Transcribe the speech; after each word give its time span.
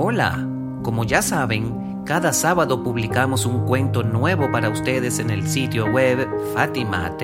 Hola, 0.00 0.46
como 0.84 1.02
ya 1.02 1.22
saben, 1.22 2.04
cada 2.04 2.32
sábado 2.32 2.84
publicamos 2.84 3.44
un 3.46 3.66
cuento 3.66 4.04
nuevo 4.04 4.48
para 4.52 4.70
ustedes 4.70 5.18
en 5.18 5.28
el 5.28 5.48
sitio 5.48 5.86
web 5.86 6.24
fatimatv.es 6.54 7.18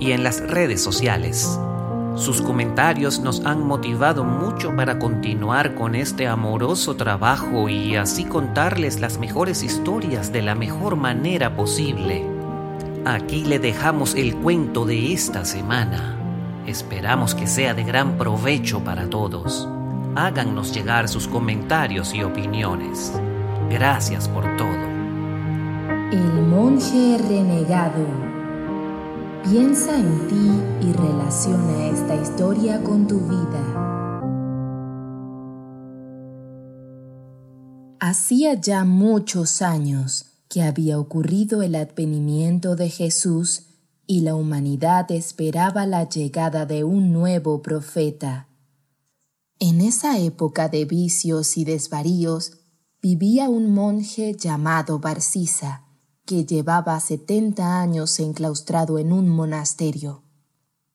y 0.00 0.12
en 0.12 0.24
las 0.24 0.40
redes 0.40 0.82
sociales. 0.82 1.60
Sus 2.14 2.40
comentarios 2.40 3.20
nos 3.20 3.44
han 3.44 3.62
motivado 3.62 4.24
mucho 4.24 4.74
para 4.74 4.98
continuar 4.98 5.74
con 5.74 5.94
este 5.94 6.26
amoroso 6.26 6.96
trabajo 6.96 7.68
y 7.68 7.96
así 7.96 8.24
contarles 8.24 9.00
las 9.00 9.18
mejores 9.18 9.62
historias 9.62 10.32
de 10.32 10.40
la 10.40 10.54
mejor 10.54 10.96
manera 10.96 11.54
posible. 11.54 12.24
Aquí 13.04 13.44
le 13.44 13.58
dejamos 13.58 14.14
el 14.14 14.34
cuento 14.34 14.86
de 14.86 15.12
esta 15.12 15.44
semana. 15.44 16.16
Esperamos 16.66 17.34
que 17.34 17.46
sea 17.46 17.74
de 17.74 17.84
gran 17.84 18.16
provecho 18.16 18.82
para 18.82 19.10
todos. 19.10 19.68
Háganos 20.14 20.74
llegar 20.74 21.08
sus 21.08 21.28
comentarios 21.28 22.14
y 22.14 22.22
opiniones. 22.22 23.12
Gracias 23.70 24.28
por 24.28 24.56
todo. 24.56 24.68
El 26.10 26.42
monje 26.46 27.18
renegado. 27.18 28.06
Piensa 29.44 29.94
en 29.94 30.28
ti 30.28 30.88
y 30.88 30.92
relaciona 30.92 31.86
esta 31.88 32.14
historia 32.14 32.82
con 32.82 33.06
tu 33.06 33.20
vida. 33.20 33.88
Hacía 38.00 38.54
ya 38.54 38.84
muchos 38.84 39.62
años 39.62 40.26
que 40.48 40.62
había 40.62 40.98
ocurrido 40.98 41.62
el 41.62 41.74
advenimiento 41.74 42.74
de 42.74 42.88
Jesús 42.88 43.66
y 44.06 44.22
la 44.22 44.34
humanidad 44.34 45.10
esperaba 45.12 45.84
la 45.84 46.08
llegada 46.08 46.64
de 46.64 46.84
un 46.84 47.12
nuevo 47.12 47.60
profeta. 47.60 48.47
En 49.60 49.80
esa 49.80 50.18
época 50.20 50.68
de 50.68 50.84
vicios 50.84 51.56
y 51.56 51.64
desvaríos 51.64 52.58
vivía 53.02 53.48
un 53.48 53.74
monje 53.74 54.36
llamado 54.36 55.00
Barcisa, 55.00 55.84
que 56.24 56.44
llevaba 56.44 57.00
setenta 57.00 57.80
años 57.80 58.20
enclaustrado 58.20 58.98
en 59.00 59.12
un 59.12 59.28
monasterio. 59.28 60.22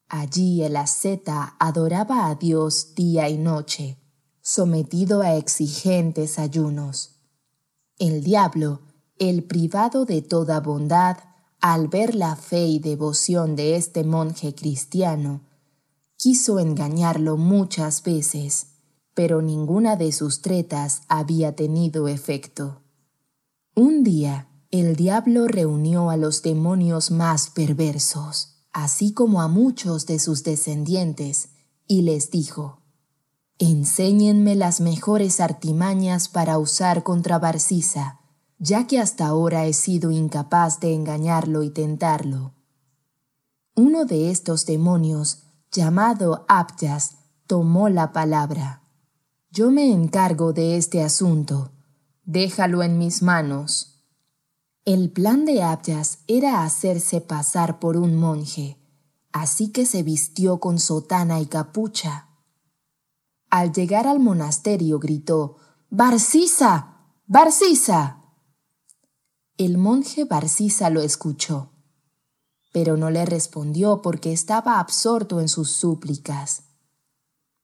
Allí 0.07 0.63
el 0.63 0.77
asceta 0.77 1.57
adoraba 1.59 2.27
a 2.27 2.35
Dios 2.35 2.95
día 2.95 3.27
y 3.27 3.37
noche, 3.37 3.97
sometido 4.41 5.21
a 5.21 5.35
exigentes 5.35 6.39
ayunos. 6.39 7.19
El 7.99 8.23
diablo, 8.23 8.79
el 9.19 9.43
privado 9.43 10.05
de 10.05 10.21
toda 10.21 10.61
bondad, 10.61 11.17
al 11.59 11.89
ver 11.89 12.15
la 12.15 12.37
fe 12.37 12.65
y 12.65 12.79
devoción 12.79 13.57
de 13.57 13.75
este 13.75 14.05
monje 14.05 14.55
cristiano, 14.55 15.41
quiso 16.23 16.57
engañarlo 16.57 17.35
muchas 17.35 18.01
veces, 18.01 18.67
pero 19.13 19.41
ninguna 19.41 19.97
de 19.97 20.13
sus 20.13 20.41
tretas 20.41 21.01
había 21.09 21.53
tenido 21.53 22.07
efecto. 22.07 22.81
Un 23.75 24.05
día, 24.05 24.47
el 24.71 24.95
diablo 24.95 25.49
reunió 25.49 26.09
a 26.09 26.15
los 26.15 26.41
demonios 26.41 27.11
más 27.11 27.49
perversos, 27.49 28.55
así 28.71 29.11
como 29.11 29.41
a 29.41 29.49
muchos 29.49 30.05
de 30.05 30.17
sus 30.17 30.43
descendientes, 30.45 31.49
y 31.87 32.03
les 32.03 32.31
dijo, 32.31 32.79
Enséñenme 33.59 34.55
las 34.55 34.79
mejores 34.79 35.41
artimañas 35.41 36.29
para 36.29 36.57
usar 36.57 37.03
contra 37.03 37.37
Barcisa, 37.37 38.21
ya 38.59 38.87
que 38.87 39.01
hasta 39.01 39.27
ahora 39.27 39.65
he 39.65 39.73
sido 39.73 40.09
incapaz 40.09 40.79
de 40.79 40.93
engañarlo 40.93 41.63
y 41.63 41.69
tentarlo. 41.69 42.53
Uno 43.75 44.05
de 44.05 44.31
estos 44.31 44.65
demonios, 44.65 45.42
llamado 45.73 46.45
Abjas, 46.47 47.17
tomó 47.47 47.89
la 47.89 48.13
palabra. 48.13 48.83
Yo 49.51 49.71
me 49.71 49.91
encargo 49.91 50.53
de 50.53 50.77
este 50.77 51.03
asunto. 51.03 51.71
Déjalo 52.23 52.83
en 52.83 52.97
mis 52.97 53.21
manos. 53.21 54.05
El 54.85 55.11
plan 55.11 55.45
de 55.45 55.63
Abjas 55.63 56.19
era 56.27 56.63
hacerse 56.63 57.21
pasar 57.21 57.79
por 57.79 57.97
un 57.97 58.15
monje, 58.15 58.77
así 59.31 59.71
que 59.71 59.85
se 59.85 60.03
vistió 60.03 60.59
con 60.59 60.79
sotana 60.79 61.39
y 61.39 61.47
capucha. 61.47 62.29
Al 63.49 63.71
llegar 63.71 64.07
al 64.07 64.19
monasterio 64.19 64.99
gritó, 64.99 65.57
Barcisa, 65.89 67.11
Barcisa. 67.27 68.23
El 69.57 69.77
monje 69.77 70.25
Barcisa 70.25 70.89
lo 70.89 71.01
escuchó, 71.01 71.72
pero 72.73 72.97
no 72.97 73.09
le 73.11 73.23
respondió 73.23 74.01
porque 74.01 74.33
estaba 74.33 74.79
absorto 74.79 75.39
en 75.39 75.47
sus 75.47 75.69
súplicas. 75.69 76.63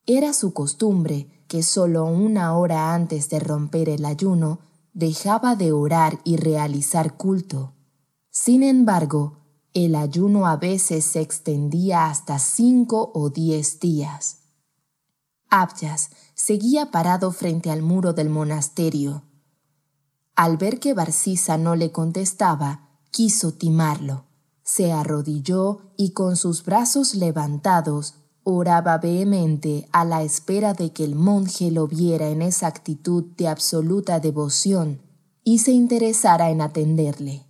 Era 0.06 0.31
su 0.31 0.53
costumbre 0.53 1.44
que 1.50 1.64
solo 1.64 2.06
una 2.06 2.56
hora 2.56 2.94
antes 2.94 3.28
de 3.28 3.40
romper 3.40 3.90
el 3.90 4.06
ayuno 4.06 4.59
dejaba 4.94 5.56
de 5.56 5.72
orar 5.72 6.22
y 6.24 6.38
realizar 6.38 7.18
culto. 7.18 7.74
Sin 8.30 8.62
embargo, 8.64 9.40
el 9.74 9.96
ayuno 9.96 10.46
a 10.46 10.58
veces 10.58 11.06
se 11.06 11.22
extendía 11.22 12.06
hasta 12.06 12.38
cinco 12.38 13.12
o 13.16 13.30
diez 13.31 13.80
días. 13.80 14.44
Abjas 15.50 16.12
seguía 16.36 16.91
parado 16.91 17.31
frente 17.31 17.72
al 17.72 17.81
muro 17.81 18.14
del 18.14 18.30
monasterio. 18.30 19.24
Al 20.36 20.58
ver 20.58 20.80
que 20.80 20.94
Barcisa 20.94 21.58
no 21.58 21.76
le 21.76 21.91
contestaba, 21.91 23.00
quiso 23.09 23.53
timarlo. 23.53 24.28
Se 24.72 24.91
arrodilló 24.91 25.80
y 25.97 26.12
con 26.12 26.35
sus 26.35 26.63
brazos 26.63 27.16
levantados 27.16 28.13
Oraba 28.44 29.00
vehemente 29.00 29.90
a 29.91 30.06
la 30.06 30.22
espera 30.22 30.75
de 30.75 30.94
que 30.94 31.03
el 31.03 31.16
monje 31.16 31.72
lo 31.72 31.88
viera 31.88 32.30
en 32.30 32.44
esa 32.44 32.68
actitud 32.68 33.24
de 33.35 33.47
absoluta 33.47 34.19
devoción 34.19 35.02
y 35.44 35.59
se 35.59 35.72
interesara 35.72 36.52
en 36.52 36.62
atenderle. 36.62 37.47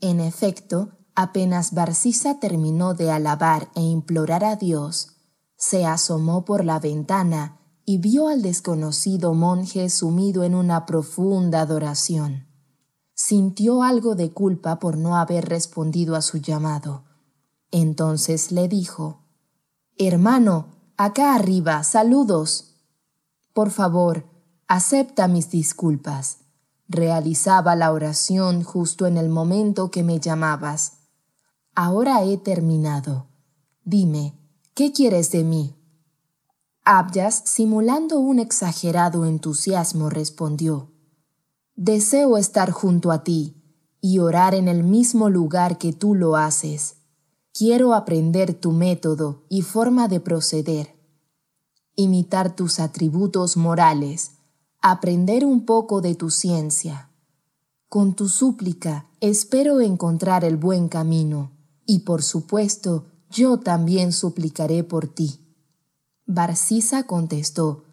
En 0.00 0.20
efecto, 0.20 0.88
apenas 1.14 1.74
Barcisa 1.74 2.40
terminó 2.40 2.94
de 2.94 3.10
alabar 3.10 3.68
e 3.74 3.82
implorar 3.82 4.42
a 4.42 4.56
Dios, 4.56 5.16
se 5.58 5.84
asomó 5.84 6.46
por 6.46 6.64
la 6.64 6.78
ventana 6.78 7.60
y 7.84 7.98
vio 7.98 8.28
al 8.28 8.40
desconocido 8.40 9.34
monje 9.34 9.90
sumido 9.90 10.44
en 10.44 10.54
una 10.54 10.86
profunda 10.86 11.60
adoración. 11.60 12.45
Sintió 13.28 13.82
algo 13.82 14.14
de 14.14 14.30
culpa 14.30 14.78
por 14.78 14.96
no 14.96 15.16
haber 15.16 15.48
respondido 15.48 16.14
a 16.14 16.22
su 16.22 16.38
llamado. 16.38 17.02
Entonces 17.72 18.52
le 18.52 18.68
dijo, 18.68 19.24
Hermano, 19.98 20.68
acá 20.96 21.34
arriba, 21.34 21.82
saludos. 21.82 22.76
Por 23.52 23.72
favor, 23.72 24.26
acepta 24.68 25.26
mis 25.26 25.50
disculpas. 25.50 26.38
Realizaba 26.86 27.74
la 27.74 27.90
oración 27.90 28.62
justo 28.62 29.06
en 29.06 29.16
el 29.16 29.28
momento 29.28 29.90
que 29.90 30.04
me 30.04 30.20
llamabas. 30.20 31.08
Ahora 31.74 32.22
he 32.22 32.38
terminado. 32.38 33.26
Dime, 33.82 34.38
¿qué 34.72 34.92
quieres 34.92 35.32
de 35.32 35.42
mí? 35.42 35.74
Abjas, 36.84 37.42
simulando 37.44 38.20
un 38.20 38.38
exagerado 38.38 39.26
entusiasmo, 39.26 40.10
respondió, 40.10 40.92
Deseo 41.78 42.38
estar 42.38 42.70
junto 42.70 43.12
a 43.12 43.22
ti 43.22 43.54
y 44.00 44.18
orar 44.18 44.54
en 44.54 44.66
el 44.66 44.82
mismo 44.82 45.28
lugar 45.28 45.76
que 45.76 45.92
tú 45.92 46.14
lo 46.14 46.36
haces. 46.36 46.96
Quiero 47.52 47.92
aprender 47.92 48.54
tu 48.54 48.72
método 48.72 49.44
y 49.50 49.60
forma 49.60 50.08
de 50.08 50.20
proceder, 50.20 50.96
imitar 51.94 52.56
tus 52.56 52.80
atributos 52.80 53.58
morales, 53.58 54.32
aprender 54.80 55.44
un 55.44 55.66
poco 55.66 56.00
de 56.00 56.14
tu 56.14 56.30
ciencia. 56.30 57.10
Con 57.90 58.14
tu 58.14 58.30
súplica 58.30 59.10
espero 59.20 59.82
encontrar 59.82 60.44
el 60.44 60.56
buen 60.56 60.88
camino, 60.88 61.52
y 61.84 62.00
por 62.00 62.22
supuesto 62.22 63.04
yo 63.28 63.58
también 63.60 64.12
suplicaré 64.12 64.82
por 64.82 65.08
ti. 65.08 65.40
Barcisa 66.24 67.06
contestó, 67.06 67.84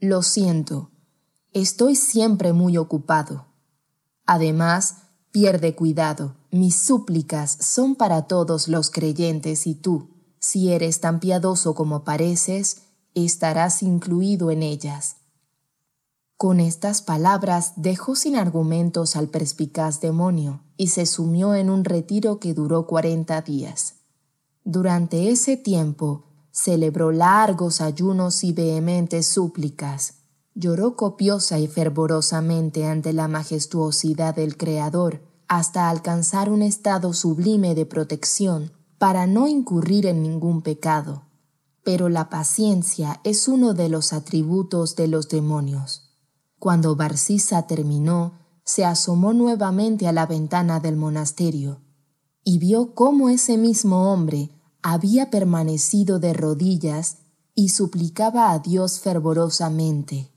Lo 0.00 0.22
siento, 0.22 0.89
estoy 1.52 1.96
siempre 1.96 2.52
muy 2.52 2.76
ocupado. 2.76 3.46
Además, 4.26 4.96
pierde 5.30 5.74
cuidado 5.74 6.36
mis 6.52 6.82
súplicas 6.82 7.56
son 7.60 7.94
para 7.94 8.26
todos 8.26 8.66
los 8.66 8.90
creyentes 8.90 9.68
y 9.68 9.76
tú, 9.76 10.08
si 10.40 10.72
eres 10.72 11.00
tan 11.00 11.20
piadoso 11.20 11.76
como 11.76 12.02
pareces, 12.02 12.82
estarás 13.14 13.84
incluido 13.84 14.50
en 14.50 14.64
ellas. 14.64 15.16
Con 16.36 16.58
estas 16.58 17.02
palabras 17.02 17.74
dejó 17.76 18.16
sin 18.16 18.34
argumentos 18.34 19.14
al 19.14 19.28
perspicaz 19.28 20.00
demonio 20.00 20.62
y 20.76 20.88
se 20.88 21.06
sumió 21.06 21.54
en 21.54 21.70
un 21.70 21.84
retiro 21.84 22.40
que 22.40 22.52
duró 22.52 22.86
cuarenta 22.88 23.42
días. 23.42 23.96
Durante 24.64 25.30
ese 25.30 25.56
tiempo 25.56 26.24
celebró 26.50 27.12
largos 27.12 27.80
ayunos 27.80 28.42
y 28.42 28.52
vehementes 28.52 29.26
súplicas, 29.26 30.14
lloró 30.54 30.96
copiosa 30.96 31.58
y 31.58 31.68
fervorosamente 31.68 32.86
ante 32.86 33.12
la 33.12 33.28
majestuosidad 33.28 34.34
del 34.34 34.56
Creador, 34.56 35.22
hasta 35.48 35.90
alcanzar 35.90 36.50
un 36.50 36.62
estado 36.62 37.12
sublime 37.12 37.74
de 37.74 37.86
protección 37.86 38.72
para 38.98 39.26
no 39.26 39.48
incurrir 39.48 40.06
en 40.06 40.22
ningún 40.22 40.62
pecado. 40.62 41.24
pero 41.82 42.08
la 42.08 42.28
paciencia 42.28 43.20
es 43.24 43.48
uno 43.48 43.74
de 43.74 43.88
los 43.88 44.12
atributos 44.12 44.96
de 44.96 45.08
los 45.08 45.28
demonios. 45.28 46.10
Cuando 46.58 46.94
Barcisa 46.94 47.66
terminó, 47.66 48.34
se 48.64 48.84
asomó 48.84 49.32
nuevamente 49.32 50.06
a 50.06 50.12
la 50.12 50.26
ventana 50.26 50.78
del 50.80 50.96
monasterio 50.96 51.80
y 52.44 52.58
vio 52.58 52.94
cómo 52.94 53.30
ese 53.30 53.56
mismo 53.56 54.12
hombre 54.12 54.50
había 54.82 55.30
permanecido 55.30 56.18
de 56.18 56.32
rodillas 56.32 57.18
y 57.54 57.70
suplicaba 57.70 58.52
a 58.52 58.58
Dios 58.58 59.00
fervorosamente. 59.00 60.30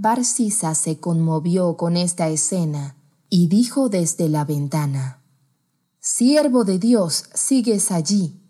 Barcisa 0.00 0.76
se 0.76 1.00
conmovió 1.00 1.76
con 1.76 1.96
esta 1.96 2.28
escena 2.28 2.94
y 3.28 3.48
dijo 3.48 3.88
desde 3.88 4.28
la 4.28 4.44
ventana, 4.44 5.24
Siervo 5.98 6.62
de 6.62 6.78
Dios, 6.78 7.24
sigues 7.34 7.90
allí. 7.90 8.40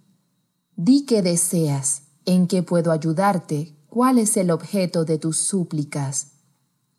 Di 0.77 1.06
qué 1.06 1.23
deseas, 1.23 2.03
en 2.27 2.49
qué 2.49 2.62
puedo 2.62 2.93
ayudarte, 2.93 3.75
cuál 3.89 4.19
es 4.19 4.37
el 4.37 4.50
objeto 4.50 5.06
de 5.06 5.17
tus 5.17 5.39
súplicas. 5.39 6.33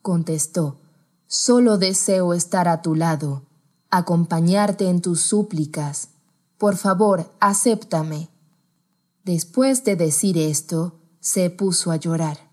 Contestó, 0.01 0.80
Solo 1.28 1.78
deseo 1.78 2.34
estar 2.34 2.68
a 2.68 2.81
tu 2.81 2.95
lado, 2.95 3.44
acompañarte 3.92 4.90
en 4.90 5.04
tus 5.04 5.22
súplicas. 5.22 6.10
Por 6.57 6.75
favor, 6.75 7.31
acéptame. 7.40 8.30
Después 9.24 9.84
de 9.84 9.95
decir 9.95 10.40
esto, 10.40 10.95
se 11.19 11.52
puso 11.52 11.92
a 11.92 11.98
llorar. 11.98 12.49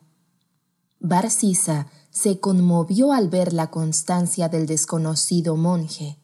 Barcisa 1.01 1.89
se 2.11 2.41
conmovió 2.41 3.13
al 3.13 3.29
ver 3.29 3.53
la 3.53 3.71
constancia 3.71 4.49
del 4.49 4.67
desconocido 4.67 5.57
monje 5.57 6.19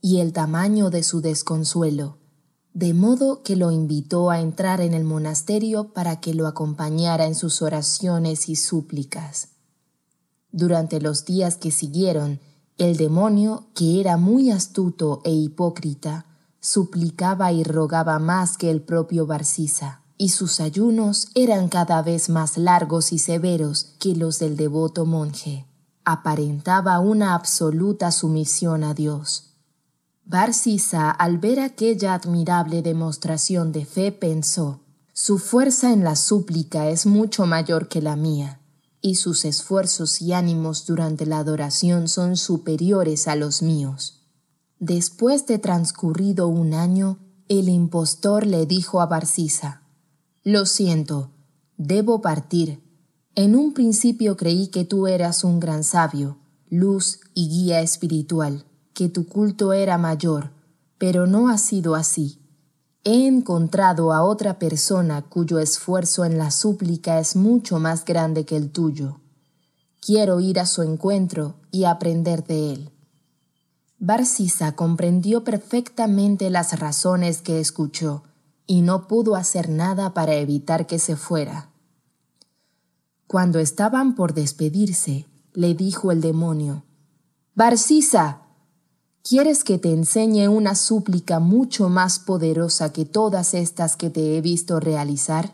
y 0.00 0.18
el 0.18 0.32
tamaño 0.32 0.90
de 0.90 1.02
su 1.02 1.20
desconsuelo, 1.20 2.18
de 2.74 2.92
modo 2.92 3.42
que 3.42 3.56
lo 3.56 3.70
invitó 3.70 4.30
a 4.30 4.40
entrar 4.40 4.80
en 4.80 4.92
el 4.94 5.04
monasterio 5.04 5.92
para 5.92 6.20
que 6.20 6.34
lo 6.34 6.46
acompañara 6.46 7.26
en 7.26 7.34
sus 7.34 7.62
oraciones 7.62 8.48
y 8.48 8.56
súplicas. 8.56 9.50
Durante 10.50 11.00
los 11.00 11.24
días 11.24 11.56
que 11.56 11.70
siguieron, 11.70 12.40
el 12.78 12.96
demonio, 12.96 13.68
que 13.74 14.00
era 14.00 14.16
muy 14.16 14.50
astuto 14.50 15.22
e 15.24 15.30
hipócrita, 15.30 16.26
suplicaba 16.60 17.52
y 17.52 17.62
rogaba 17.62 18.18
más 18.18 18.58
que 18.58 18.70
el 18.70 18.82
propio 18.82 19.26
Barcisa, 19.26 20.02
y 20.18 20.30
sus 20.30 20.60
ayunos 20.60 21.28
eran 21.34 21.68
cada 21.68 22.02
vez 22.02 22.28
más 22.28 22.56
largos 22.56 23.12
y 23.12 23.18
severos 23.18 23.94
que 23.98 24.14
los 24.14 24.38
del 24.38 24.56
devoto 24.56 25.04
monje. 25.04 25.66
Aparentaba 26.04 26.98
una 27.00 27.34
absoluta 27.34 28.10
sumisión 28.12 28.84
a 28.84 28.94
Dios. 28.94 29.54
Barcisa, 30.24 31.10
al 31.10 31.38
ver 31.38 31.60
aquella 31.60 32.14
admirable 32.14 32.82
demostración 32.82 33.72
de 33.72 33.84
fe, 33.84 34.10
pensó, 34.12 34.80
su 35.12 35.38
fuerza 35.38 35.92
en 35.92 36.04
la 36.04 36.16
súplica 36.16 36.88
es 36.88 37.06
mucho 37.06 37.46
mayor 37.46 37.88
que 37.88 38.02
la 38.02 38.16
mía, 38.16 38.60
y 39.00 39.14
sus 39.14 39.44
esfuerzos 39.44 40.20
y 40.20 40.32
ánimos 40.32 40.84
durante 40.84 41.26
la 41.26 41.38
adoración 41.38 42.08
son 42.08 42.36
superiores 42.36 43.28
a 43.28 43.36
los 43.36 43.62
míos. 43.62 44.24
Después 44.78 45.46
de 45.46 45.58
transcurrido 45.58 46.48
un 46.48 46.74
año, 46.74 47.18
el 47.48 47.68
impostor 47.68 48.46
le 48.46 48.66
dijo 48.66 49.00
a 49.00 49.06
Barcisa, 49.06 49.85
Lo 50.48 50.64
siento, 50.64 51.32
debo 51.76 52.20
partir. 52.20 52.80
En 53.34 53.56
un 53.56 53.74
principio 53.74 54.36
creí 54.36 54.68
que 54.68 54.84
tú 54.84 55.08
eras 55.08 55.42
un 55.42 55.58
gran 55.58 55.82
sabio, 55.82 56.38
luz 56.70 57.18
y 57.34 57.48
guía 57.48 57.80
espiritual 57.80 58.64
que 58.94 59.08
tu 59.08 59.26
culto 59.26 59.72
era 59.72 59.98
mayor, 59.98 60.52
pero 60.98 61.26
no 61.26 61.48
ha 61.48 61.58
sido 61.58 61.96
así. 61.96 62.38
He 63.02 63.26
encontrado 63.26 64.12
a 64.12 64.22
otra 64.22 64.60
persona 64.60 65.22
cuyo 65.22 65.58
esfuerzo 65.58 66.24
en 66.24 66.38
la 66.38 66.52
súplica 66.52 67.18
es 67.18 67.34
mucho 67.34 67.80
más 67.80 68.04
grande 68.04 68.44
que 68.44 68.56
el 68.56 68.70
tuyo. 68.70 69.18
Quiero 70.00 70.38
ir 70.38 70.60
a 70.60 70.66
su 70.66 70.82
encuentro 70.82 71.56
y 71.72 71.86
aprender 71.86 72.44
de 72.44 72.72
él. 72.72 72.90
Barcisa 73.98 74.76
comprendió 74.76 75.42
perfectamente 75.42 76.50
las 76.50 76.78
razones 76.78 77.42
que 77.42 77.58
escuchó 77.58 78.22
y 78.66 78.82
no 78.82 79.06
pudo 79.06 79.36
hacer 79.36 79.68
nada 79.68 80.14
para 80.14 80.34
evitar 80.34 80.86
que 80.86 80.98
se 80.98 81.16
fuera. 81.16 81.70
Cuando 83.26 83.58
estaban 83.58 84.14
por 84.14 84.34
despedirse, 84.34 85.26
le 85.52 85.74
dijo 85.74 86.12
el 86.12 86.20
demonio, 86.20 86.84
Barcisa, 87.54 88.42
¿Quieres 89.28 89.64
que 89.64 89.78
te 89.78 89.92
enseñe 89.92 90.46
una 90.46 90.76
súplica 90.76 91.40
mucho 91.40 91.88
más 91.88 92.20
poderosa 92.20 92.92
que 92.92 93.04
todas 93.04 93.54
estas 93.54 93.96
que 93.96 94.08
te 94.08 94.36
he 94.36 94.40
visto 94.40 94.78
realizar? 94.78 95.52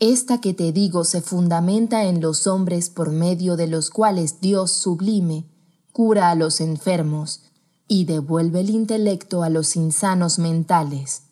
Esta 0.00 0.40
que 0.40 0.52
te 0.52 0.72
digo 0.72 1.04
se 1.04 1.20
fundamenta 1.20 2.06
en 2.06 2.20
los 2.20 2.48
hombres 2.48 2.90
por 2.90 3.12
medio 3.12 3.54
de 3.54 3.68
los 3.68 3.90
cuales 3.90 4.40
Dios 4.40 4.72
sublime 4.72 5.46
cura 5.92 6.30
a 6.30 6.34
los 6.34 6.60
enfermos 6.60 7.44
y 7.86 8.04
devuelve 8.04 8.58
el 8.58 8.70
intelecto 8.70 9.44
a 9.44 9.48
los 9.48 9.76
insanos 9.76 10.40
mentales. 10.40 11.22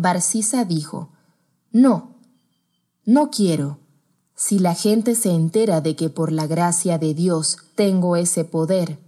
Barcisa 0.00 0.64
dijo, 0.64 1.10
No, 1.72 2.14
no 3.04 3.30
quiero. 3.30 3.80
Si 4.36 4.60
la 4.60 4.74
gente 4.74 5.16
se 5.16 5.30
entera 5.30 5.80
de 5.80 5.96
que 5.96 6.08
por 6.08 6.30
la 6.30 6.46
gracia 6.46 6.98
de 6.98 7.14
Dios 7.14 7.58
tengo 7.74 8.14
ese 8.14 8.44
poder, 8.44 9.00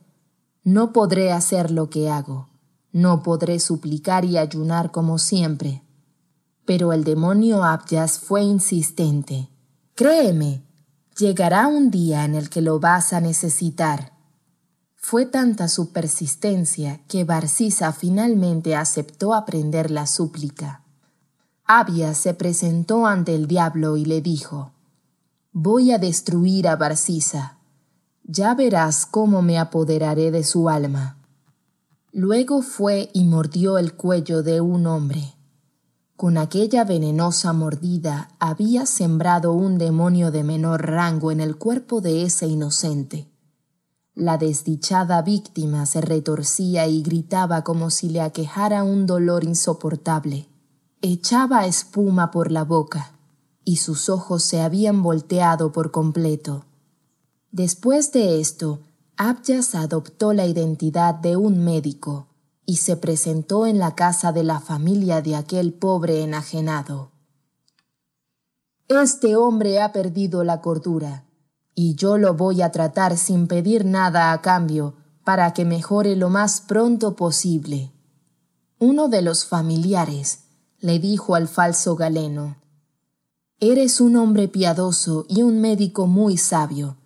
no 0.65 0.93
podré 0.93 1.31
hacer 1.31 1.71
lo 1.71 1.89
que 1.89 2.11
hago, 2.11 2.49
no 2.91 3.23
podré 3.23 3.61
suplicar 3.61 4.25
y 4.25 4.37
ayunar 4.37 4.91
como 4.91 5.19
siempre. 5.19 5.85
Pero 6.65 6.93
el 6.93 7.05
demonio 7.05 7.63
Abyas 7.63 8.19
fue 8.19 8.43
insistente. 8.43 9.49
Créeme, 9.95 10.65
llegará 11.17 11.69
un 11.69 11.93
día 11.93 12.25
en 12.25 12.35
el 12.35 12.51
que 12.51 12.63
lo 12.63 12.81
vas 12.81 13.13
a 13.13 13.21
necesitar. 13.21 14.13
Fue 15.01 15.27
tanta 15.27 15.69
su 15.69 15.93
persistencia 15.93 17.01
que 17.09 17.25
Barcisa 17.25 17.93
finalmente 17.93 18.77
aceptó 18.77 19.35
aprender 19.35 19.91
la 19.91 20.07
súplica. 20.07 20.85
Abias 21.65 22.17
se 22.17 22.35
presentó 22.35 23.07
ante 23.07 23.35
el 23.35 23.49
diablo 23.49 23.97
y 23.97 24.05
le 24.05 24.21
dijo, 24.21 24.73
Voy 25.53 25.91
a 25.91 25.99
destruir 25.99 26.69
a 26.69 26.77
Barcisa 26.77 27.57
ya 28.33 28.55
verás 28.55 29.07
cómo 29.07 29.43
me 29.43 29.59
apoderaré 29.59 30.31
de 30.31 30.45
su 30.45 30.69
alma. 30.69 31.17
Luego 32.13 32.63
fue 32.63 33.11
y 33.13 33.25
mordió 33.25 33.77
el 33.77 33.95
cuello 33.95 34.45
de 34.45 34.61
un 34.61 34.87
hombre. 34.87 35.35
Con 36.15 36.39
aquella 36.39 36.85
venenosa 36.85 37.53
mordida 37.53 38.29
había 38.39 38.87
sembrado 38.87 39.53
un 39.53 39.79
demonio 39.79 40.31
de 40.31 40.45
menor 40.45 40.87
rango 40.87 41.33
en 41.33 41.41
el 41.41 41.57
cuerpo 41.57 42.01
de 42.01 42.23
ese 42.23 42.47
inocente. 42.47 43.27
La 44.21 44.37
desdichada 44.37 45.23
víctima 45.23 45.87
se 45.87 46.03
retorcía 46.03 46.87
y 46.87 47.01
gritaba 47.01 47.65
como 47.65 47.89
si 47.89 48.11
le 48.11 48.21
aquejara 48.21 48.85
un 48.85 49.07
dolor 49.07 49.45
insoportable. 49.45 50.47
Echaba 51.01 51.65
espuma 51.65 52.31
por 52.31 52.53
la 52.53 52.65
boca, 52.65 53.13
y 53.65 53.77
sus 53.77 54.11
ojos 54.11 54.43
se 54.43 54.61
habían 54.61 55.03
volteado 55.03 55.73
por 55.73 55.91
completo. 55.91 56.67
Después 57.51 58.13
de 58.13 58.43
esto, 58.43 58.81
Abyas 59.17 59.75
adoptó 59.75 60.35
la 60.35 60.45
identidad 60.45 61.15
de 61.15 61.39
un 61.39 61.65
médico 61.65 62.27
y 62.67 62.77
se 62.77 62.99
presentó 62.99 63.67
en 63.67 63.79
la 63.79 63.95
casa 63.95 64.33
de 64.33 64.45
la 64.45 64.61
familia 64.61 65.23
de 65.23 65.35
aquel 65.35 65.73
pobre 65.73 66.23
enajenado. 66.23 67.11
Este 68.87 69.35
hombre 69.35 69.81
ha 69.81 69.93
perdido 69.93 70.45
la 70.45 70.61
cordura, 70.61 71.25
y 71.75 71.95
yo 71.95 72.19
lo 72.19 72.35
voy 72.35 72.63
a 72.63 72.71
tratar 72.71 73.17
sin 73.17 73.47
pedir 73.47 73.85
nada 73.85 74.33
a 74.33 74.41
cambio 74.43 74.95
para 75.25 75.53
que 75.53 75.65
mejore 75.65 76.17
lo 76.17 76.31
más 76.31 76.61
pronto 76.61 77.17
posible. 77.17 77.93
Uno 78.79 79.09
de 79.09 79.23
los 79.23 79.45
familiares 79.45 80.45
le 80.81 80.99
dijo 80.99 81.35
al 81.35 81.49
falso 81.49 81.97
galeno, 81.97 82.57
Eres 83.61 84.01
un 84.01 84.17
hombre 84.17 84.49
piadoso 84.49 85.27
y 85.29 85.43
un 85.43 85.61
médico 85.61 86.07
muy 86.07 86.37
sabio 86.39 86.97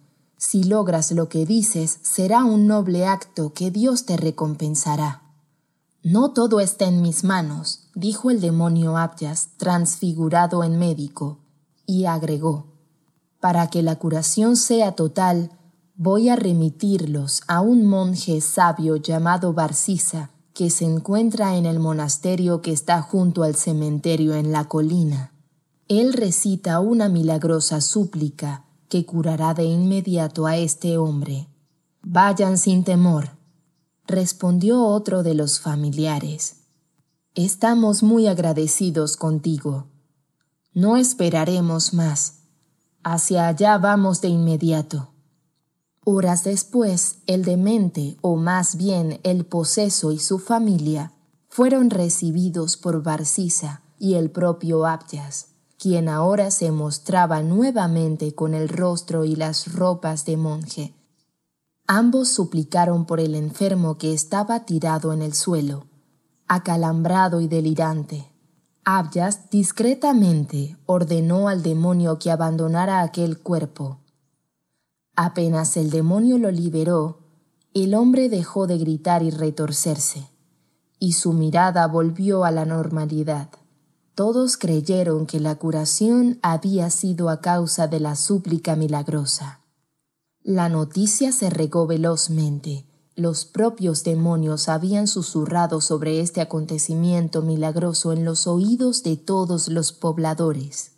si 0.45 0.63
logras 0.63 1.11
lo 1.11 1.31
que 1.31 1.47
dices, 1.47 1.99
será 2.03 2.45
un 2.45 2.67
noble 2.67 3.07
acto 3.07 3.55
que 3.55 3.71
Dios 3.71 4.05
te 4.05 4.19
recompensará. 4.19 5.23
No 6.03 6.33
todo 6.33 6.61
está 6.61 6.85
en 6.85 7.01
mis 7.01 7.25
manos, 7.25 7.89
dijo 7.95 8.31
el 8.31 8.43
demonio 8.43 8.99
Abyas, 8.99 9.49
transfigurado 9.57 10.63
en 10.63 10.79
médico, 10.79 11.39
y 11.87 12.05
agregó, 12.05 12.74
para 13.45 13.69
que 13.69 13.83
la 13.83 13.97
curación 13.97 14.57
sea 14.57 14.93
total, 14.93 15.51
voy 15.97 16.31
a 16.31 16.35
remitirlos 16.35 17.43
a 17.47 17.61
un 17.61 17.85
monje 17.85 18.41
sabio 18.41 18.97
llamado 18.97 19.53
Barcisa, 19.53 20.31
que 20.55 20.71
se 20.71 20.87
encuentra 20.87 21.55
en 21.59 21.67
el 21.67 21.79
monasterio 21.79 22.63
que 22.63 22.73
está 22.73 23.03
junto 23.03 23.43
al 23.43 23.55
cementerio 23.55 24.35
en 24.35 24.51
la 24.51 24.65
colina. 24.65 25.35
Él 25.89 26.15
recita 26.15 26.81
una 26.81 27.11
milagrosa 27.11 27.83
súplica 27.83 28.65
que 28.89 29.05
curará 29.05 29.53
de 29.53 29.65
inmediato 29.65 30.47
a 30.47 30.57
este 30.57 30.97
hombre. 30.97 31.51
Vayan 32.01 32.57
sin 32.57 32.83
temor, 32.83 33.29
respondió 34.07 34.83
otro 34.83 35.23
de 35.23 35.35
los 35.35 35.61
familiares. 35.61 36.63
Estamos 37.35 38.03
muy 38.03 38.27
agradecidos 38.27 39.19
contigo. 39.19 39.89
No 40.73 40.97
esperaremos 40.97 41.93
más. 41.93 42.44
Hacia 43.05 43.49
allá 43.49 43.77
vamos 43.77 44.23
de 44.23 44.29
inmediato. 44.29 45.11
Horas 46.07 46.43
después, 46.43 47.19
el 47.27 47.45
demente, 47.45 48.17
o 48.23 48.37
más 48.37 48.77
bien 48.77 49.21
el 49.25 49.45
poseso 49.45 50.11
y 50.11 50.19
su 50.19 50.39
familia, 50.39 51.13
fueron 51.51 51.91
recibidos 51.91 52.79
por 52.79 53.03
Barcisa 53.03 53.83
y 53.99 54.15
el 54.15 54.31
propio 54.31 54.87
Abdias, 54.87 55.49
quien 55.79 56.09
ahora 56.09 56.51
se 56.51 56.73
mostraba 56.73 57.43
nuevamente 57.43 58.35
con 58.35 58.55
el 58.55 58.71
rostro 58.71 59.27
y 59.27 59.37
las 59.37 59.75
ropas 59.75 60.25
de 60.25 60.39
monje. 60.39 60.95
Ambos 61.87 62.31
suplicaron 62.31 63.05
por 63.05 63.21
el 63.21 63.35
enfermo 63.35 63.99
que 63.99 64.15
estaba 64.15 64.65
tirado 64.65 65.13
en 65.13 65.21
el 65.21 65.35
suelo, 65.35 65.85
acalambrado 66.49 67.43
y 67.43 67.49
delirante. 67.49 68.34
Abdias 68.85 69.51
discretamente 69.51 70.77
ordenó 70.87 71.49
al 71.49 71.63
demonio 71.63 72.19
que 72.19 72.31
abandonara 72.31 73.03
aquel 73.03 73.39
cuerpo 73.39 74.01
Apenas 75.17 75.77
el 75.77 75.91
demonio 75.91 76.39
lo 76.39 76.51
liberó, 76.51 77.21
el 77.73 77.95
hombre 77.95 78.29
dejó 78.29 78.67
de 78.67 78.79
gritar 78.79 79.23
y 79.23 79.31
retorcerse, 79.31 80.29
y 80.99 81.13
su 81.13 81.33
mirada 81.33 81.87
volvió 81.87 82.45
a 82.45 82.51
la 82.51 82.65
normalidad. 82.65 83.49
Todos 84.17 84.57
creyeron 84.57 85.27
que 85.27 85.39
la 85.39 85.55
curación 85.55 86.41
había 86.43 86.91
sido 86.91 87.29
a 87.31 87.41
causa 87.41 87.87
de 87.87 88.01
la 88.01 88.17
súplica 88.17 88.75
milagrosa. 88.75 89.61
La 90.43 90.69
noticia 90.69 91.31
se 91.31 91.49
regó 91.49 91.87
velozmente. 91.87 92.85
Los 93.17 93.45
propios 93.45 94.03
demonios 94.03 94.69
habían 94.69 95.07
susurrado 95.07 95.81
sobre 95.81 96.21
este 96.21 96.41
acontecimiento 96.41 97.43
milagroso 97.43 98.13
en 98.13 98.25
los 98.25 98.49
oídos 98.49 99.05
de 99.05 99.17
todos 99.17 99.69
los 99.69 99.93
pobladores. 99.93 100.93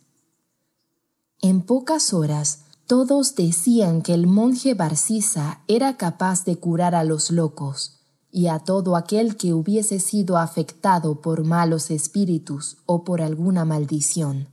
En 1.41 1.61
pocas 1.61 2.13
horas, 2.13 2.61
todos 2.87 3.35
decían 3.35 4.01
que 4.01 4.15
el 4.15 4.25
monje 4.25 4.73
Barcisa 4.73 5.61
era 5.67 5.97
capaz 5.97 6.43
de 6.45 6.57
curar 6.57 6.95
a 6.95 7.03
los 7.03 7.29
locos 7.29 7.99
y 8.31 8.47
a 8.47 8.59
todo 8.59 8.95
aquel 8.95 9.37
que 9.37 9.53
hubiese 9.53 9.99
sido 9.99 10.37
afectado 10.37 11.21
por 11.21 11.43
malos 11.43 11.91
espíritus 11.91 12.77
o 12.87 13.03
por 13.03 13.21
alguna 13.21 13.65
maldición. 13.65 14.47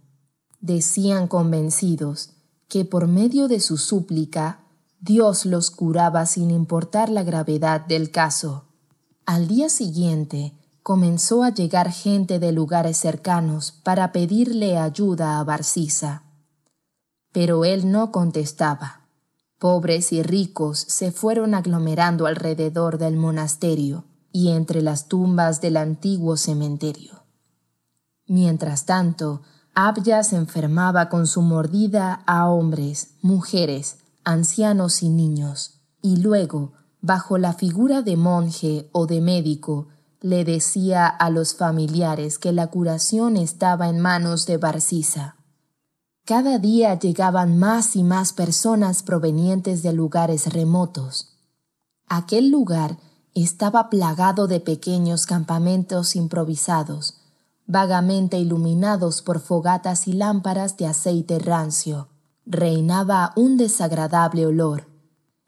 Decían 0.61 1.29
convencidos 1.29 2.31
que 2.69 2.85
por 2.85 3.07
medio 3.07 3.49
de 3.49 3.61
su 3.61 3.79
súplica 3.79 4.64
Dios 5.05 5.45
los 5.45 5.71
curaba 5.71 6.27
sin 6.27 6.51
importar 6.51 7.09
la 7.09 7.23
gravedad 7.23 7.83
del 7.83 8.11
caso. 8.11 8.65
Al 9.27 9.49
día 9.49 9.69
siguiente 9.69 10.53
comenzó 10.83 11.43
a 11.43 11.51
llegar 11.51 11.91
gente 11.91 12.39
de 12.39 12.53
lugares 12.53 12.97
cercanos 12.97 13.73
para 13.73 14.13
pedirle 14.13 14.79
ayuda 14.79 15.39
a 15.39 15.45
Barcisa 15.45 16.25
pero 17.35 17.65
él 17.65 17.91
no 17.91 18.13
contestaba. 18.13 19.01
Pobres 19.59 20.13
y 20.13 20.23
ricos 20.23 20.79
se 20.79 21.11
fueron 21.11 21.55
aglomerando 21.55 22.27
alrededor 22.27 22.97
del 22.97 23.17
monasterio 23.17 24.05
y 24.31 24.51
entre 24.51 24.83
las 24.83 25.09
tumbas 25.09 25.61
del 25.61 25.77
antiguo 25.77 26.37
cementerio. 26.37 27.25
Mientras 28.29 28.87
tanto, 28.87 29.43
Abya 29.75 30.23
se 30.23 30.37
enfermaba 30.37 31.09
con 31.09 31.27
su 31.27 31.43
mordida 31.43 32.23
a 32.25 32.49
hombres, 32.49 33.17
mujeres, 33.21 33.99
ancianos 34.25 35.03
y 35.03 35.09
niños, 35.09 35.81
y 36.03 36.17
luego, 36.17 36.73
bajo 37.01 37.39
la 37.39 37.53
figura 37.53 38.03
de 38.03 38.17
monje 38.17 38.89
o 38.93 39.07
de 39.07 39.21
médico, 39.21 39.89
le 40.21 40.45
decía 40.45 41.07
a 41.07 41.29
los 41.29 41.55
familiares 41.55 42.39
que 42.39 42.53
la 42.53 42.69
curación 42.69 43.37
estaba 43.37 43.89
en 43.89 44.01
manos 44.01 44.47
de 44.47 44.57
Barcisa. 44.57 45.37
Cada 46.25 46.59
día 46.59 46.99
llegaban 46.99 47.59
más 47.59 47.97
y 47.97 48.03
más 48.03 48.33
personas 48.33 49.03
provenientes 49.03 49.83
de 49.83 49.93
lugares 49.93 50.51
remotos. 50.51 51.37
Aquel 52.07 52.51
lugar 52.51 52.97
estaba 53.35 53.91
plagado 53.91 54.47
de 54.47 54.61
pequeños 54.61 55.27
campamentos 55.27 56.17
improvisados, 56.17 57.21
vagamente 57.67 58.39
iluminados 58.39 59.21
por 59.21 59.41
fogatas 59.41 60.09
y 60.09 60.15
lámparas 60.15 60.79
de 60.79 60.87
aceite 60.87 61.39
rancio. 61.39 62.09
Reinaba 62.47 63.33
un 63.37 63.57
desagradable 63.57 64.45
olor. 64.45 64.87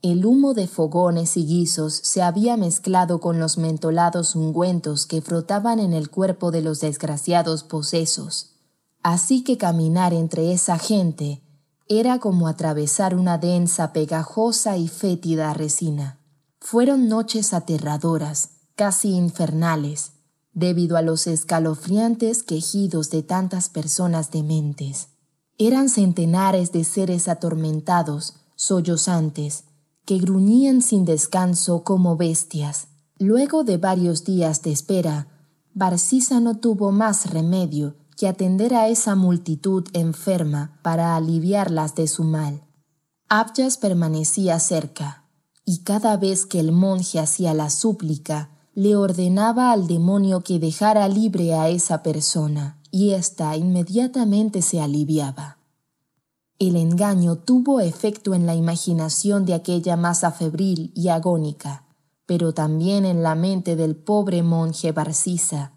El 0.00 0.25
humo 0.25 0.55
de 0.55 0.67
fogones 0.67 1.37
y 1.37 1.45
guisos 1.45 1.93
se 1.93 2.23
había 2.23 2.57
mezclado 2.57 3.21
con 3.21 3.38
los 3.38 3.59
mentolados 3.59 4.35
ungüentos 4.35 5.05
que 5.05 5.21
frotaban 5.21 5.79
en 5.79 5.93
el 5.93 6.09
cuerpo 6.09 6.50
de 6.50 6.62
los 6.62 6.81
desgraciados 6.81 7.65
posesos. 7.65 8.55
Así 9.03 9.45
que 9.45 9.59
caminar 9.59 10.15
entre 10.15 10.55
esa 10.55 10.79
gente 10.79 11.43
era 11.87 12.19
como 12.19 12.49
atravesar 12.49 13.15
una 13.15 13.37
densa, 13.37 13.93
pegajosa 13.93 14.79
y 14.79 14.88
fétida 14.88 15.53
resina. 15.53 16.19
Fueron 16.61 17.09
noches 17.09 17.53
aterradoras, 17.53 18.50
casi 18.75 19.11
infernales, 19.11 20.12
debido 20.55 20.97
a 20.97 21.03
los 21.03 21.26
escalofriantes 21.26 22.43
quejidos 22.43 23.11
de 23.11 23.23
tantas 23.23 23.69
personas 23.69 24.31
dementes. 24.31 25.09
Eran 25.59 25.89
centenares 25.89 26.71
de 26.73 26.85
seres 26.85 27.29
atormentados, 27.29 28.35
sollozantes, 28.57 29.65
que 30.05 30.19
gruñían 30.19 30.83
sin 30.83 31.05
descanso 31.05 31.83
como 31.83 32.17
bestias. 32.17 32.89
Luego 33.19 33.65
de 33.65 33.79
varios 33.79 34.25
días 34.25 34.61
de 34.63 34.73
espera, 34.73 35.29
Barcisa 35.73 36.41
no 36.41 36.59
tuvo 36.59 36.93
más 36.93 37.31
remedio 37.31 37.97
que 38.17 38.29
atender 38.29 38.75
a 38.75 38.89
esa 38.89 39.15
multitud 39.15 39.85
enferma 39.95 40.79
para 40.83 41.17
aliviarlas 41.17 41.95
de 41.95 42.07
su 42.07 42.25
mal. 42.25 42.63
Abjas 43.29 43.79
permanecía 43.79 44.59
cerca, 44.61 45.25
y 45.65 45.79
cada 45.79 46.17
vez 46.17 46.47
que 46.47 46.61
el 46.61 46.73
monje 46.73 47.19
hacía 47.19 47.55
la 47.55 47.71
súplica, 47.71 48.51
le 48.75 48.95
ordenaba 48.95 49.73
al 49.73 49.87
demonio 49.87 50.43
que 50.43 50.59
dejara 50.59 51.09
libre 51.09 51.55
a 51.55 51.69
esa 51.71 52.03
persona, 52.03 52.79
y 52.97 53.12
ésta 53.12 53.55
inmediatamente 53.59 54.62
se 54.62 54.81
aliviaba. 54.81 55.59
El 56.59 56.76
engaño 56.76 57.37
tuvo 57.37 57.81
efecto 57.81 58.33
en 58.33 58.47
la 58.47 58.55
imaginación 58.55 59.45
de 59.45 59.53
aquella 59.53 59.99
masa 59.99 60.31
febril 60.33 60.93
y 60.95 61.09
agónica, 61.09 61.85
pero 62.25 62.55
también 62.55 63.05
en 63.05 63.23
la 63.23 63.35
mente 63.35 63.76
del 63.76 63.97
pobre 63.97 64.43
monje 64.43 64.93
Barcisa, 64.93 65.73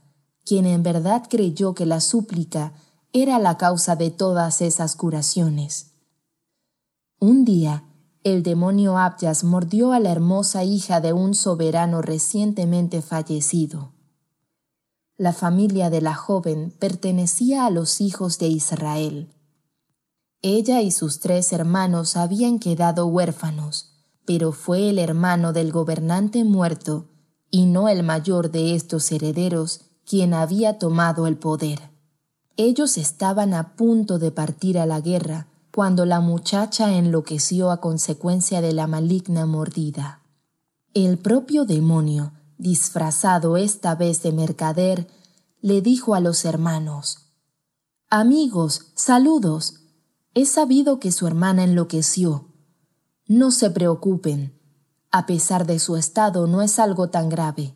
quien 0.46 0.66
en 0.66 0.82
verdad 0.82 1.24
creyó 1.30 1.74
que 1.74 1.86
la 1.86 2.00
súplica 2.00 2.72
era 3.12 3.38
la 3.38 3.58
causa 3.58 3.98
de 3.98 4.12
todas 4.12 4.62
esas 4.62 4.96
curaciones. 4.96 5.92
Un 7.20 7.44
día, 7.44 7.84
el 8.24 8.44
demonio 8.44 8.98
Abjas 8.98 9.44
mordió 9.44 9.92
a 9.92 10.00
la 10.00 10.12
hermosa 10.12 10.64
hija 10.64 11.02
de 11.02 11.12
un 11.12 11.36
soberano 11.36 12.02
recientemente 12.02 13.02
fallecido. 13.02 13.99
La 15.20 15.34
familia 15.34 15.90
de 15.90 16.00
la 16.00 16.16
joven 16.16 16.74
pertenecía 16.80 17.66
a 17.66 17.70
los 17.70 18.00
hijos 18.00 18.40
de 18.40 18.48
Israel. 18.48 19.28
Ella 20.42 20.82
y 20.82 20.92
sus 20.92 21.20
tres 21.20 21.52
hermanos 21.52 22.16
habían 22.16 22.58
quedado 22.58 23.06
huérfanos, 23.06 23.96
pero 24.26 24.54
fue 24.54 24.90
el 24.90 24.98
hermano 24.98 25.52
del 25.52 25.74
gobernante 25.74 26.46
muerto, 26.46 27.10
y 27.52 27.66
no 27.66 27.90
el 27.90 28.02
mayor 28.02 28.50
de 28.50 28.76
estos 28.76 29.12
herederos, 29.12 29.82
quien 30.06 30.34
había 30.34 30.80
tomado 30.80 31.28
el 31.28 31.36
poder. 31.36 31.90
Ellos 32.56 32.98
estaban 32.98 33.54
a 33.54 33.76
punto 33.76 34.20
de 34.20 34.32
partir 34.32 34.80
a 34.80 34.86
la 34.86 35.02
guerra 35.02 35.48
cuando 35.76 36.06
la 36.06 36.22
muchacha 36.22 36.96
enloqueció 36.96 37.72
a 37.72 37.82
consecuencia 37.82 38.62
de 38.62 38.72
la 38.72 38.88
maligna 38.88 39.46
mordida. 39.46 40.22
El 40.94 41.18
propio 41.18 41.66
demonio, 41.66 42.32
disfrazado 42.60 43.58
esta 43.58 43.96
vez 43.96 44.22
de 44.22 44.32
mercader, 44.32 45.08
le 45.62 45.82
dijo 45.82 46.14
a 46.14 46.20
los 46.20 46.46
hermanos, 46.46 47.30
Amigos, 48.12 48.92
saludos. 48.96 49.82
He 50.34 50.46
sabido 50.46 51.00
que 51.00 51.12
su 51.12 51.26
hermana 51.26 51.64
enloqueció. 51.64 52.54
No 53.26 53.52
se 53.52 53.72
preocupen. 53.72 54.60
A 55.12 55.26
pesar 55.26 55.66
de 55.66 55.80
su 55.80 55.96
estado 55.96 56.46
no 56.48 56.62
es 56.62 56.80
algo 56.80 57.10
tan 57.10 57.30
grave. 57.30 57.76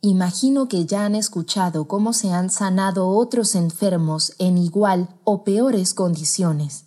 Imagino 0.00 0.68
que 0.68 0.84
ya 0.84 1.04
han 1.04 1.14
escuchado 1.14 1.88
cómo 1.88 2.12
se 2.12 2.30
han 2.30 2.50
sanado 2.50 3.08
otros 3.08 3.54
enfermos 3.54 4.34
en 4.38 4.58
igual 4.58 5.08
o 5.24 5.44
peores 5.44 5.94
condiciones. 5.94 6.86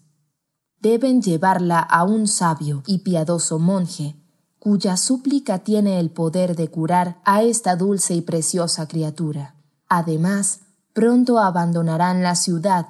Deben 0.79 1.21
llevarla 1.21 1.79
a 1.79 2.03
un 2.03 2.27
sabio 2.27 2.83
y 2.87 2.99
piadoso 2.99 3.59
monje, 3.59 4.20
cuya 4.61 4.95
súplica 4.95 5.57
tiene 5.57 5.99
el 5.99 6.11
poder 6.11 6.55
de 6.55 6.67
curar 6.67 7.19
a 7.25 7.41
esta 7.41 7.75
dulce 7.75 8.13
y 8.13 8.21
preciosa 8.21 8.87
criatura. 8.87 9.55
Además, 9.89 10.59
pronto 10.93 11.39
abandonarán 11.39 12.21
la 12.21 12.35
ciudad, 12.35 12.85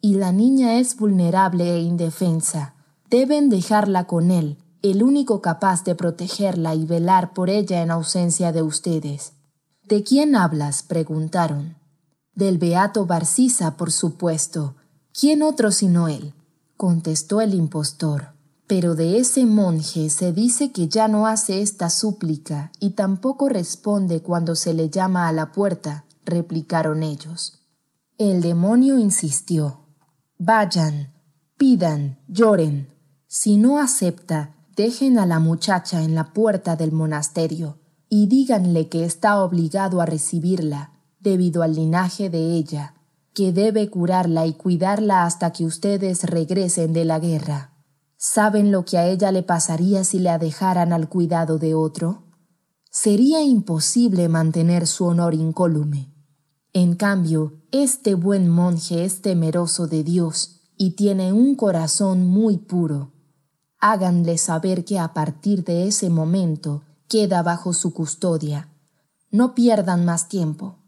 y 0.00 0.14
la 0.14 0.32
niña 0.32 0.80
es 0.80 0.96
vulnerable 0.96 1.72
e 1.72 1.82
indefensa. 1.82 2.74
Deben 3.10 3.48
dejarla 3.48 4.08
con 4.08 4.32
él, 4.32 4.58
el 4.82 5.04
único 5.04 5.40
capaz 5.40 5.84
de 5.84 5.94
protegerla 5.94 6.74
y 6.74 6.84
velar 6.84 7.32
por 7.32 7.48
ella 7.48 7.80
en 7.80 7.92
ausencia 7.92 8.50
de 8.50 8.62
ustedes. 8.62 9.34
¿De 9.84 10.02
quién 10.02 10.34
hablas? 10.34 10.82
preguntaron. 10.82 11.76
Del 12.34 12.58
beato 12.58 13.06
Barcisa, 13.06 13.76
por 13.76 13.92
supuesto. 13.92 14.74
¿Quién 15.12 15.44
otro 15.44 15.70
sino 15.70 16.08
él? 16.08 16.34
contestó 16.76 17.40
el 17.40 17.54
impostor. 17.54 18.33
Pero 18.66 18.94
de 18.94 19.18
ese 19.18 19.44
monje 19.44 20.08
se 20.08 20.32
dice 20.32 20.72
que 20.72 20.88
ya 20.88 21.06
no 21.06 21.26
hace 21.26 21.60
esta 21.60 21.90
súplica 21.90 22.72
y 22.80 22.90
tampoco 22.90 23.48
responde 23.48 24.22
cuando 24.22 24.56
se 24.56 24.72
le 24.72 24.88
llama 24.88 25.28
a 25.28 25.32
la 25.32 25.52
puerta, 25.52 26.06
replicaron 26.24 27.02
ellos. 27.02 27.60
El 28.16 28.40
demonio 28.40 28.98
insistió. 28.98 29.80
Vayan, 30.38 31.12
pidan, 31.58 32.18
lloren. 32.26 32.88
Si 33.26 33.56
no 33.56 33.80
acepta, 33.80 34.54
dejen 34.76 35.18
a 35.18 35.26
la 35.26 35.40
muchacha 35.40 36.02
en 36.02 36.14
la 36.14 36.32
puerta 36.32 36.76
del 36.76 36.92
monasterio 36.92 37.78
y 38.08 38.28
díganle 38.28 38.88
que 38.88 39.04
está 39.04 39.42
obligado 39.42 40.00
a 40.00 40.06
recibirla, 40.06 40.92
debido 41.20 41.62
al 41.62 41.74
linaje 41.74 42.30
de 42.30 42.52
ella, 42.52 42.94
que 43.32 43.52
debe 43.52 43.90
curarla 43.90 44.46
y 44.46 44.54
cuidarla 44.54 45.24
hasta 45.24 45.52
que 45.52 45.64
ustedes 45.64 46.22
regresen 46.24 46.92
de 46.92 47.04
la 47.04 47.18
guerra. 47.18 47.73
¿Saben 48.26 48.72
lo 48.72 48.86
que 48.86 48.96
a 48.96 49.06
ella 49.06 49.30
le 49.32 49.42
pasaría 49.42 50.02
si 50.02 50.18
la 50.18 50.38
dejaran 50.38 50.94
al 50.94 51.10
cuidado 51.10 51.58
de 51.58 51.74
otro? 51.74 52.22
Sería 52.90 53.42
imposible 53.42 54.30
mantener 54.30 54.86
su 54.86 55.04
honor 55.04 55.34
incólume. 55.34 56.10
En 56.72 56.94
cambio, 56.94 57.60
este 57.70 58.14
buen 58.14 58.48
monje 58.48 59.04
es 59.04 59.20
temeroso 59.20 59.88
de 59.88 60.04
Dios 60.04 60.62
y 60.78 60.92
tiene 60.92 61.34
un 61.34 61.54
corazón 61.54 62.26
muy 62.26 62.56
puro. 62.56 63.12
Háganle 63.78 64.38
saber 64.38 64.86
que 64.86 64.98
a 64.98 65.12
partir 65.12 65.62
de 65.62 65.86
ese 65.86 66.08
momento 66.08 66.82
queda 67.08 67.42
bajo 67.42 67.74
su 67.74 67.92
custodia. 67.92 68.70
No 69.30 69.54
pierdan 69.54 70.06
más 70.06 70.28
tiempo. 70.30 70.78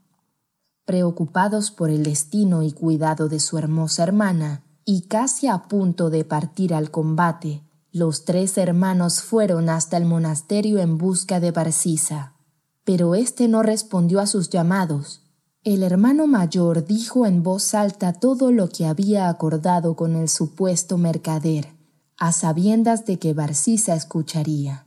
Preocupados 0.87 1.71
por 1.71 1.91
el 1.91 2.03
destino 2.03 2.63
y 2.63 2.73
cuidado 2.73 3.29
de 3.29 3.41
su 3.41 3.59
hermosa 3.59 4.05
hermana, 4.05 4.66
y 4.89 5.03
casi 5.03 5.49
a 5.49 5.65
punto 5.65 6.11
de 6.11 6.25
partir 6.25 6.73
al 6.73 6.93
combate, 6.93 7.65
los 7.91 8.25
tres 8.25 8.57
hermanos 8.57 9.21
fueron 9.21 9.69
hasta 9.69 9.97
el 9.97 10.05
monasterio 10.05 10.79
en 10.79 10.97
busca 10.97 11.41
de 11.41 11.51
Barcisa. 11.51 12.35
Pero 12.85 13.17
éste 13.17 13.49
no 13.49 13.65
respondió 13.65 14.21
a 14.21 14.29
sus 14.29 14.49
llamados. 14.49 15.23
El 15.65 15.83
hermano 15.83 16.29
mayor 16.29 16.87
dijo 16.87 17.27
en 17.27 17.43
voz 17.43 17.75
alta 17.75 18.13
todo 18.13 18.53
lo 18.53 18.69
que 18.69 18.87
había 18.87 19.29
acordado 19.29 19.97
con 19.97 20.15
el 20.15 20.29
supuesto 20.29 20.99
mercader, 20.99 21.75
a 22.17 22.31
sabiendas 22.31 23.05
de 23.07 23.19
que 23.19 23.35
Barcisa 23.35 23.97
escucharía. 23.97 24.87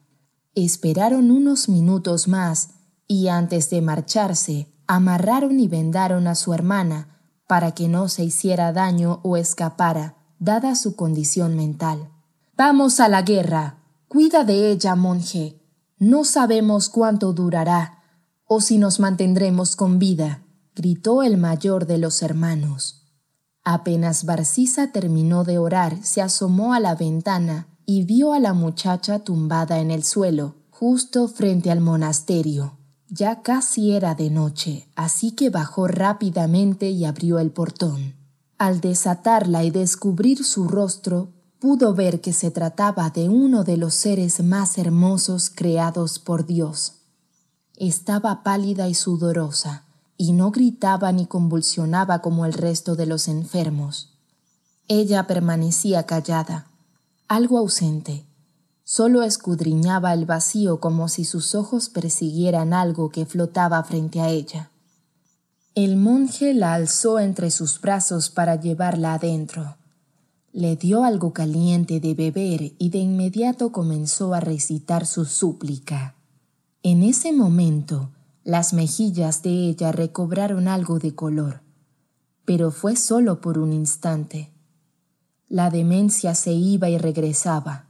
Esperaron 0.56 1.30
unos 1.30 1.68
minutos 1.68 2.30
más 2.30 2.70
y 3.06 3.28
antes 3.28 3.70
de 3.70 3.82
marcharse, 3.82 4.74
amarraron 4.88 5.60
y 5.60 5.68
vendaron 5.68 6.26
a 6.28 6.36
su 6.36 6.54
hermana 6.54 7.19
para 7.50 7.72
que 7.72 7.88
no 7.88 8.10
se 8.10 8.24
hiciera 8.24 8.72
daño 8.72 9.22
o 9.24 9.36
escapara, 9.36 10.16
dada 10.38 10.76
su 10.76 10.96
condición 10.96 11.56
mental. 11.56 12.12
Vamos 12.56 13.00
a 13.00 13.10
la 13.10 13.24
guerra. 13.24 13.80
Cuida 14.08 14.44
de 14.44 14.70
ella, 14.70 14.96
monje. 14.96 15.60
No 15.98 16.26
sabemos 16.26 16.90
cuánto 16.90 17.34
durará 17.34 17.96
o 18.52 18.62
si 18.62 18.80
nos 18.80 19.00
mantendremos 19.00 19.76
con 19.76 20.00
vida, 20.00 20.44
gritó 20.76 21.22
el 21.22 21.38
mayor 21.38 21.86
de 21.86 22.00
los 22.00 22.24
hermanos. 22.24 23.06
Apenas 23.64 24.26
Barcisa 24.26 24.92
terminó 24.92 25.44
de 25.44 25.60
orar, 25.60 26.04
se 26.04 26.24
asomó 26.24 26.74
a 26.74 26.80
la 26.80 26.96
ventana 26.96 27.68
y 27.86 28.06
vio 28.06 28.34
a 28.34 28.40
la 28.40 28.54
muchacha 28.54 29.20
tumbada 29.20 29.80
en 29.80 29.92
el 29.92 30.04
suelo, 30.04 30.56
justo 30.72 31.28
frente 31.28 31.70
al 31.70 31.80
monasterio. 31.80 32.79
Ya 33.12 33.42
casi 33.42 33.92
era 33.92 34.14
de 34.14 34.30
noche, 34.30 34.88
así 34.96 35.32
que 35.32 35.50
bajó 35.50 35.88
rápidamente 35.88 36.90
y 36.90 37.06
abrió 37.06 37.40
el 37.40 37.50
portón. 37.50 38.14
Al 38.60 38.82
desatarla 38.82 39.64
y 39.64 39.72
descubrir 39.72 40.46
su 40.46 40.68
rostro, 40.68 41.30
pudo 41.60 41.96
ver 41.96 42.22
que 42.22 42.34
se 42.34 42.52
trataba 42.52 43.10
de 43.10 43.28
uno 43.28 43.64
de 43.64 43.78
los 43.78 43.96
seres 43.96 44.44
más 44.44 44.78
hermosos 44.78 45.50
creados 45.50 46.20
por 46.20 46.46
Dios. 46.46 46.98
Estaba 47.78 48.44
pálida 48.44 48.88
y 48.88 48.94
sudorosa, 48.94 49.86
y 50.16 50.34
no 50.34 50.52
gritaba 50.52 51.12
ni 51.12 51.26
convulsionaba 51.26 52.22
como 52.22 52.46
el 52.46 52.54
resto 52.54 52.96
de 52.96 53.08
los 53.08 53.28
enfermos. 53.28 54.14
Ella 54.88 55.26
permanecía 55.26 56.06
callada, 56.06 56.68
algo 57.28 57.58
ausente. 57.58 58.29
Solo 58.92 59.22
escudriñaba 59.22 60.16
el 60.16 60.26
vacío 60.26 60.80
como 60.80 61.10
si 61.10 61.24
sus 61.24 61.54
ojos 61.54 61.90
persiguieran 61.90 62.74
algo 62.74 63.12
que 63.12 63.28
flotaba 63.28 63.84
frente 63.84 64.20
a 64.20 64.30
ella. 64.30 64.72
El 65.76 65.96
monje 65.96 66.56
la 66.56 66.74
alzó 66.74 67.20
entre 67.20 67.52
sus 67.52 67.80
brazos 67.80 68.32
para 68.32 68.56
llevarla 68.56 69.14
adentro. 69.14 69.78
Le 70.54 70.76
dio 70.76 71.04
algo 71.04 71.34
caliente 71.34 72.00
de 72.00 72.16
beber 72.16 72.74
y 72.80 72.90
de 72.90 72.98
inmediato 72.98 73.72
comenzó 73.72 74.34
a 74.34 74.40
recitar 74.40 75.06
su 75.06 75.26
súplica. 75.26 76.16
En 76.82 77.04
ese 77.04 77.32
momento, 77.32 78.10
las 78.44 78.74
mejillas 78.74 79.44
de 79.44 79.52
ella 79.70 79.92
recobraron 79.92 80.68
algo 80.68 80.98
de 80.98 81.14
color, 81.14 81.62
pero 82.44 82.72
fue 82.72 82.96
solo 82.96 83.40
por 83.40 83.60
un 83.60 83.72
instante. 83.72 84.50
La 85.48 85.70
demencia 85.70 86.34
se 86.34 86.54
iba 86.54 86.90
y 86.90 86.98
regresaba. 86.98 87.89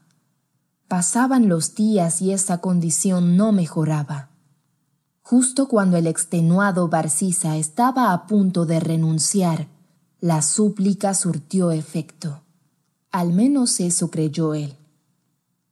Pasaban 0.90 1.50
los 1.50 1.76
días 1.76 2.20
y 2.20 2.32
esa 2.32 2.62
condición 2.62 3.38
no 3.38 3.52
mejoraba. 3.52 4.32
Justo 5.22 5.68
cuando 5.68 5.98
el 5.98 6.08
extenuado 6.08 6.88
Barcisa 6.88 7.58
estaba 7.58 8.12
a 8.12 8.26
punto 8.26 8.66
de 8.66 8.80
renunciar, 8.80 9.68
la 10.20 10.42
súplica 10.42 11.14
surtió 11.14 11.70
efecto. 11.70 12.42
Al 13.12 13.34
menos 13.34 13.80
eso 13.80 14.10
creyó 14.10 14.56
él. 14.56 14.78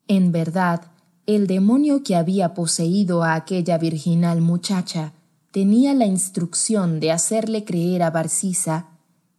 En 0.08 0.32
verdad, 0.32 0.84
el 1.26 1.48
demonio 1.48 2.04
que 2.04 2.16
había 2.16 2.54
poseído 2.54 3.24
a 3.24 3.34
aquella 3.34 3.80
virginal 3.80 4.42
muchacha 4.42 5.14
tenía 5.50 5.96
la 5.96 6.06
instrucción 6.06 7.00
de 7.00 7.12
hacerle 7.12 7.66
creer 7.66 8.04
a 8.04 8.12
Barcisa 8.12 8.90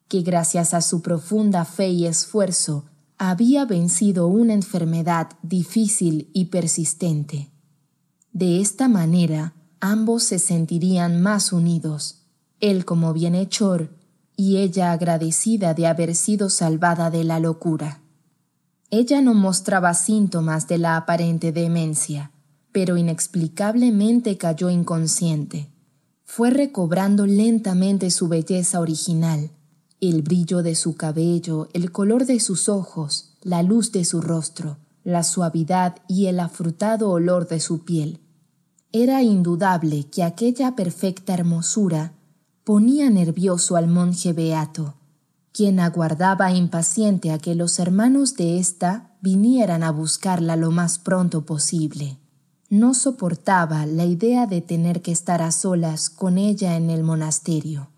que 0.09 0.23
gracias 0.23 0.75
a 0.75 0.81
su 0.81 1.03
profunda 1.03 1.65
fe 1.65 1.91
y 1.91 2.07
esfuerzo 2.07 2.87
había 3.19 3.65
vencido 3.65 4.29
una 4.29 4.55
enfermedad 4.55 5.31
difícil 5.43 6.31
y 6.33 6.47
persistente. 6.47 7.51
De 8.33 8.61
esta 8.61 8.89
manera, 8.89 9.55
ambos 9.81 10.23
se 10.23 10.39
sentirían 10.39 11.21
más 11.21 11.53
unidos, 11.53 12.23
él 12.61 12.85
como 12.85 13.13
bienhechor 13.13 13.91
y 14.37 14.59
ella 14.59 14.93
agradecida 14.93 15.75
de 15.75 15.89
haber 15.89 16.15
sido 16.15 16.49
salvada 16.49 17.11
de 17.11 17.25
la 17.25 17.41
locura. 17.41 18.01
Ella 18.91 19.21
no 19.21 19.35
mostraba 19.35 19.95
síntomas 19.95 20.69
de 20.69 20.79
la 20.79 20.97
aparente 20.97 21.51
demencia, 21.51 22.31
pero 22.71 22.97
inexplicablemente 22.97 24.39
cayó 24.39 24.71
inconsciente. 24.71 25.73
Fue 26.25 26.51
recobrando 26.51 27.27
lentamente 27.27 28.11
su 28.13 28.29
belleza 28.29 28.81
original, 28.81 29.51
el 30.01 30.23
brillo 30.23 30.63
de 30.63 30.75
su 30.75 30.97
cabello, 30.97 31.69
el 31.73 31.91
color 31.91 32.25
de 32.27 32.41
sus 32.41 32.69
ojos, 32.69 33.35
la 33.43 33.63
luz 33.63 33.91
de 33.93 34.05
su 34.05 34.21
rostro, 34.21 34.79
la 35.05 35.23
suavidad 35.23 35.97
y 36.07 36.27
el 36.27 36.39
afrutado 36.41 37.11
olor 37.11 37.49
de 37.49 37.61
su 37.61 37.85
piel. 37.85 38.21
Era 38.93 39.23
indudable 39.23 40.05
que 40.05 40.23
aquella 40.23 40.77
perfecta 40.77 41.35
hermosura 41.35 42.13
ponía 42.65 43.11
nervioso 43.11 43.77
al 43.77 43.89
monje 43.89 44.33
beato, 44.33 44.95
quien 45.53 45.81
aguardaba 45.81 46.53
impaciente 46.53 47.33
a 47.33 47.39
que 47.39 47.55
los 47.55 47.79
hermanos 47.79 48.37
de 48.37 48.59
ésta 48.59 49.17
vinieran 49.21 49.83
a 49.83 49.91
buscarla 49.91 50.57
lo 50.57 50.71
más 50.71 50.99
pronto 50.99 51.45
posible. 51.45 52.19
No 52.71 52.95
soportaba 52.95 53.87
la 53.87 54.05
idea 54.05 54.47
de 54.47 54.61
tener 54.61 55.03
que 55.03 55.11
estar 55.11 55.43
a 55.43 55.51
solas 55.51 56.11
con 56.11 56.39
ella 56.39 56.77
en 56.77 56.91
el 56.91 57.03
monasterio. 57.03 57.89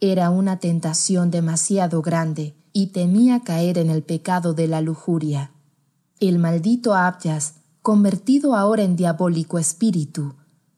Era 0.00 0.30
una 0.30 0.60
tentación 0.60 1.32
demasiado 1.32 2.02
grande 2.02 2.54
y 2.72 2.88
temía 2.88 3.40
caer 3.40 3.78
en 3.78 3.90
el 3.90 4.04
pecado 4.04 4.54
de 4.54 4.68
la 4.68 4.80
lujuria. 4.80 5.50
El 6.20 6.38
maldito 6.38 6.94
Abyas, 6.94 7.54
convertido 7.82 8.54
ahora 8.54 8.84
en 8.84 8.94
diabólico 8.94 9.58
espíritu, 9.58 10.36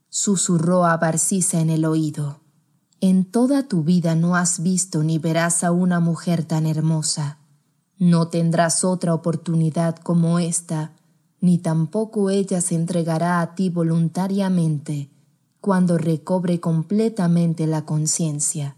susurró 0.09 0.85
a 0.85 0.97
Barcisa 0.97 1.59
en 1.59 1.69
el 1.69 1.85
oído. 1.85 2.39
En 2.99 3.25
toda 3.25 3.67
tu 3.67 3.83
vida 3.83 4.15
no 4.15 4.35
has 4.35 4.63
visto 4.63 5.03
ni 5.03 5.19
verás 5.19 5.63
a 5.63 5.71
una 5.71 5.99
mujer 5.99 6.43
tan 6.43 6.65
hermosa. 6.65 7.37
No 7.99 8.29
tendrás 8.29 8.83
otra 8.83 9.13
oportunidad 9.13 9.97
como 9.97 10.39
esta, 10.39 10.93
ni 11.39 11.59
tampoco 11.59 12.31
ella 12.31 12.59
se 12.59 12.73
entregará 12.73 13.41
a 13.41 13.53
ti 13.53 13.69
voluntariamente 13.69 15.11
cuando 15.59 15.99
recobre 15.99 16.59
completamente 16.59 17.67
la 17.67 17.85
conciencia. 17.85 18.77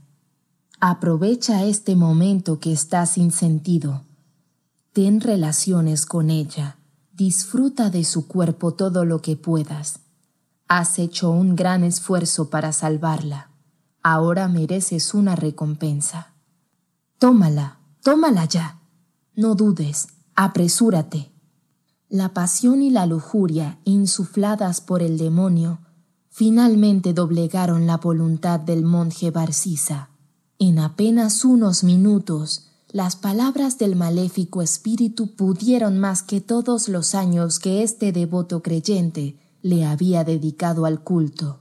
Aprovecha 0.85 1.63
este 1.63 1.95
momento 1.95 2.59
que 2.59 2.73
está 2.73 3.05
sin 3.05 3.31
sentido. 3.31 4.01
Ten 4.91 5.21
relaciones 5.21 6.05
con 6.05 6.29
ella. 6.29 6.77
Disfruta 7.13 7.89
de 7.89 8.03
su 8.03 8.27
cuerpo 8.27 8.73
todo 8.73 9.05
lo 9.05 9.21
que 9.21 9.37
puedas. 9.37 10.01
Has 10.67 10.99
hecho 10.99 11.31
un 11.31 11.55
gran 11.55 11.85
esfuerzo 11.85 12.49
para 12.49 12.73
salvarla. 12.73 13.49
Ahora 14.01 14.49
mereces 14.49 15.13
una 15.13 15.37
recompensa. 15.37 16.33
Tómala, 17.17 17.79
tómala 18.01 18.43
ya. 18.43 18.81
No 19.37 19.55
dudes, 19.55 20.09
apresúrate. 20.35 21.31
La 22.09 22.33
pasión 22.33 22.81
y 22.81 22.89
la 22.89 23.05
lujuria, 23.05 23.79
insufladas 23.85 24.81
por 24.81 25.01
el 25.01 25.17
demonio, 25.17 25.79
finalmente 26.29 27.13
doblegaron 27.13 27.87
la 27.87 27.95
voluntad 27.95 28.59
del 28.59 28.83
monje 28.83 29.31
Barcisa. 29.31 30.09
En 30.65 30.79
apenas 30.79 31.43
unos 31.43 31.83
minutos, 31.83 32.67
las 32.89 33.17
palabras 33.17 33.77
del 33.77 33.97
maléfico 33.97 34.61
espíritu 34.61 35.35
pudieron 35.35 35.99
más 35.99 36.23
que 36.23 36.39
todos 36.39 36.87
los 36.87 37.15
años 37.15 37.59
que 37.59 37.83
este 37.83 38.13
devoto 38.13 38.63
creyente 38.63 39.37
le 39.61 39.83
había 39.83 40.23
dedicado 40.23 40.85
al 40.85 41.03
culto. 41.03 41.59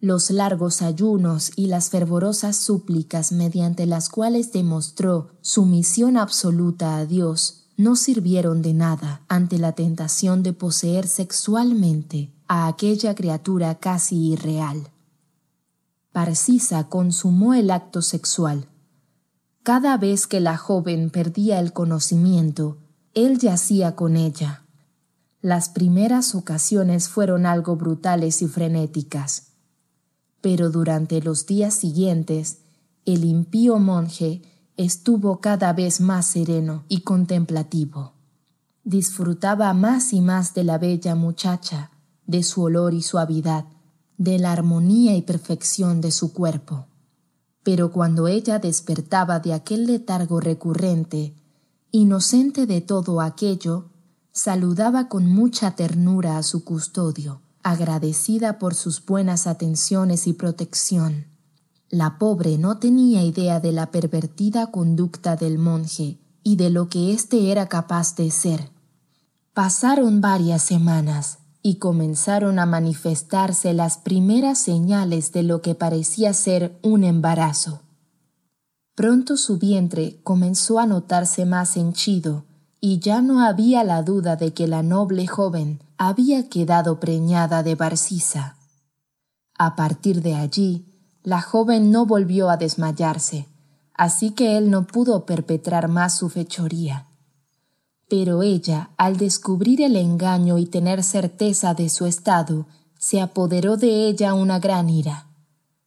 Los 0.00 0.30
largos 0.30 0.82
ayunos 0.82 1.50
y 1.56 1.66
las 1.66 1.90
fervorosas 1.90 2.56
súplicas 2.56 3.32
mediante 3.32 3.86
las 3.86 4.08
cuales 4.08 4.52
demostró 4.52 5.30
sumisión 5.40 6.16
absoluta 6.16 6.98
a 6.98 7.06
Dios 7.06 7.64
no 7.76 7.96
sirvieron 7.96 8.62
de 8.62 8.72
nada 8.72 9.22
ante 9.26 9.58
la 9.58 9.72
tentación 9.72 10.44
de 10.44 10.52
poseer 10.52 11.08
sexualmente 11.08 12.30
a 12.46 12.68
aquella 12.68 13.16
criatura 13.16 13.80
casi 13.80 14.14
irreal. 14.30 14.91
Parcisa 16.12 16.88
consumó 16.88 17.54
el 17.54 17.70
acto 17.70 18.02
sexual. 18.02 18.68
Cada 19.62 19.96
vez 19.96 20.26
que 20.26 20.40
la 20.40 20.56
joven 20.56 21.10
perdía 21.10 21.58
el 21.60 21.72
conocimiento, 21.72 22.78
él 23.14 23.38
yacía 23.38 23.96
con 23.96 24.16
ella 24.16 24.62
las 25.42 25.68
primeras 25.68 26.36
ocasiones 26.36 27.08
fueron 27.08 27.46
algo 27.46 27.74
brutales 27.74 28.42
y 28.42 28.46
frenéticas, 28.46 29.48
pero 30.40 30.70
durante 30.70 31.20
los 31.20 31.46
días 31.46 31.74
siguientes 31.74 32.58
el 33.04 33.24
impío 33.24 33.80
monje 33.80 34.42
estuvo 34.76 35.40
cada 35.40 35.72
vez 35.72 36.00
más 36.00 36.26
sereno 36.26 36.84
y 36.86 37.00
contemplativo. 37.00 38.12
Disfrutaba 38.84 39.74
más 39.74 40.12
y 40.12 40.20
más 40.20 40.54
de 40.54 40.62
la 40.62 40.78
bella 40.78 41.16
muchacha, 41.16 41.90
de 42.28 42.44
su 42.44 42.62
olor 42.62 42.94
y 42.94 43.02
suavidad, 43.02 43.64
de 44.22 44.38
la 44.38 44.52
armonía 44.52 45.16
y 45.16 45.22
perfección 45.22 46.00
de 46.00 46.12
su 46.12 46.32
cuerpo. 46.32 46.86
Pero 47.64 47.90
cuando 47.90 48.28
ella 48.28 48.58
despertaba 48.58 49.40
de 49.40 49.52
aquel 49.52 49.86
letargo 49.86 50.40
recurrente, 50.40 51.34
inocente 51.90 52.66
de 52.66 52.80
todo 52.80 53.20
aquello, 53.20 53.90
saludaba 54.30 55.08
con 55.08 55.26
mucha 55.26 55.72
ternura 55.72 56.38
a 56.38 56.42
su 56.42 56.64
custodio, 56.64 57.42
agradecida 57.62 58.58
por 58.58 58.74
sus 58.74 59.04
buenas 59.04 59.46
atenciones 59.46 60.26
y 60.26 60.32
protección. 60.32 61.26
La 61.88 62.18
pobre 62.18 62.58
no 62.58 62.78
tenía 62.78 63.22
idea 63.24 63.60
de 63.60 63.72
la 63.72 63.90
pervertida 63.90 64.68
conducta 64.68 65.36
del 65.36 65.58
monje 65.58 66.20
y 66.44 66.56
de 66.56 66.70
lo 66.70 66.88
que 66.88 67.12
éste 67.12 67.50
era 67.50 67.68
capaz 67.68 68.14
de 68.16 68.30
ser. 68.30 68.70
Pasaron 69.52 70.20
varias 70.20 70.62
semanas 70.62 71.38
y 71.62 71.76
comenzaron 71.76 72.58
a 72.58 72.66
manifestarse 72.66 73.72
las 73.72 73.98
primeras 73.98 74.58
señales 74.58 75.32
de 75.32 75.44
lo 75.44 75.62
que 75.62 75.74
parecía 75.74 76.32
ser 76.34 76.78
un 76.82 77.04
embarazo. 77.04 77.80
Pronto 78.94 79.36
su 79.36 79.58
vientre 79.58 80.20
comenzó 80.22 80.78
a 80.78 80.86
notarse 80.86 81.46
más 81.46 81.76
henchido 81.76 82.44
y 82.80 82.98
ya 82.98 83.22
no 83.22 83.40
había 83.40 83.84
la 83.84 84.02
duda 84.02 84.36
de 84.36 84.52
que 84.52 84.66
la 84.66 84.82
noble 84.82 85.26
joven 85.26 85.80
había 85.98 86.48
quedado 86.48 86.98
preñada 86.98 87.62
de 87.62 87.76
Barcisa. 87.76 88.56
A 89.56 89.76
partir 89.76 90.20
de 90.20 90.34
allí, 90.34 90.92
la 91.22 91.40
joven 91.40 91.92
no 91.92 92.04
volvió 92.06 92.50
a 92.50 92.56
desmayarse, 92.56 93.46
así 93.94 94.32
que 94.32 94.58
él 94.58 94.70
no 94.70 94.88
pudo 94.88 95.24
perpetrar 95.24 95.86
más 95.86 96.18
su 96.18 96.28
fechoría. 96.28 97.06
Pero 98.12 98.42
ella, 98.42 98.90
al 98.98 99.16
descubrir 99.16 99.80
el 99.80 99.96
engaño 99.96 100.58
y 100.58 100.66
tener 100.66 101.02
certeza 101.02 101.72
de 101.72 101.88
su 101.88 102.04
estado, 102.04 102.66
se 102.98 103.22
apoderó 103.22 103.78
de 103.78 104.06
ella 104.06 104.34
una 104.34 104.58
gran 104.58 104.90
ira. 104.90 105.28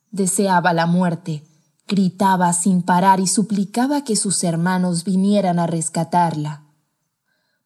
Deseaba 0.10 0.74
la 0.74 0.88
muerte, 0.88 1.44
gritaba 1.88 2.52
sin 2.54 2.82
parar 2.82 3.20
y 3.20 3.28
suplicaba 3.28 4.04
que 4.04 4.16
sus 4.16 4.44
hermanos 4.44 5.04
vinieran 5.04 5.60
a 5.60 5.68
rescatarla. 5.68 6.64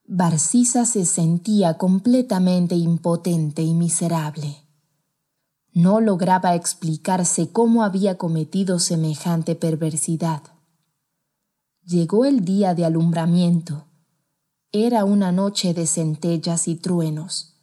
Barcisa 0.05 0.85
se 0.85 1.05
sentía 1.05 1.77
completamente 1.77 2.75
impotente 2.75 3.61
y 3.61 3.73
miserable. 3.73 4.57
No 5.71 6.01
lograba 6.01 6.53
explicarse 6.55 7.49
cómo 7.49 7.85
había 7.85 8.17
cometido 8.17 8.79
semejante 8.79 9.55
perversidad. 9.55 10.43
Llegó 11.85 12.25
el 12.25 12.43
día 12.43 12.75
de 12.75 12.83
alumbramiento. 12.83 13.85
Era 14.71 15.03
una 15.03 15.31
noche 15.31 15.73
de 15.73 15.87
centellas 15.87 16.67
y 16.67 16.75
truenos. 16.75 17.55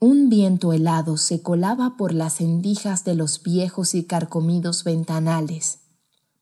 Un 0.00 0.30
viento 0.30 0.72
helado 0.72 1.18
se 1.18 1.42
colaba 1.42 1.98
por 1.98 2.14
las 2.14 2.40
endijas 2.40 3.04
de 3.04 3.14
los 3.14 3.42
viejos 3.42 3.94
y 3.94 4.04
carcomidos 4.04 4.82
ventanales. 4.82 5.80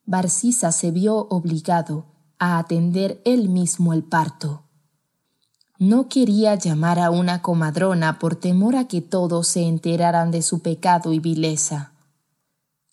Barcisa 0.05 0.71
se 0.71 0.93
vio 0.93 1.27
obligado 1.29 2.07
a 2.39 2.59
atender 2.59 3.21
él 3.25 3.49
mismo 3.49 3.93
el 3.93 4.05
parto. 4.05 4.63
No 5.77 6.09
quería 6.09 6.55
llamar 6.55 7.01
a 7.01 7.11
una 7.11 7.43
comadrona 7.43 8.21
por 8.21 8.37
temor 8.37 8.77
a 8.77 8.87
que 8.87 9.01
todos 9.01 9.49
se 9.49 9.63
enteraran 9.63 10.31
de 10.31 10.43
su 10.43 10.61
pecado 10.61 11.13
y 11.13 11.19
vileza. 11.19 11.95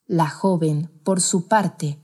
La 0.08 0.30
joven, 0.30 0.90
por 1.04 1.22
su 1.22 1.48
parte, 1.48 2.03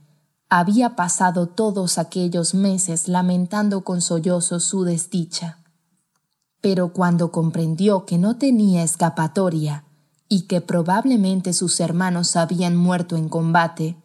había 0.50 0.96
pasado 0.96 1.48
todos 1.48 1.98
aquellos 1.98 2.54
meses 2.54 3.08
lamentando 3.08 3.84
con 3.84 4.02
sollozos 4.02 4.64
su 4.64 4.84
desdicha. 4.84 5.60
Pero 6.62 6.92
cuando 6.92 7.32
comprendió 7.32 8.06
que 8.06 8.18
no 8.18 8.38
tenía 8.38 8.84
escapatoria 8.84 9.86
y 10.28 10.42
que 10.48 10.62
probablemente 10.62 11.54
sus 11.54 11.80
hermanos 11.80 12.36
habían 12.36 12.76
muerto 12.76 13.16
en 13.16 13.30
combate, 13.30 13.96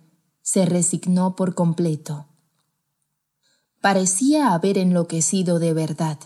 se 0.43 0.67
resignó 0.67 1.35
por 1.35 1.55
completo. 1.55 2.27
Parecía 3.81 4.53
haber 4.53 4.79
enloquecido 4.79 5.59
de 5.59 5.75
verdad 5.75 6.19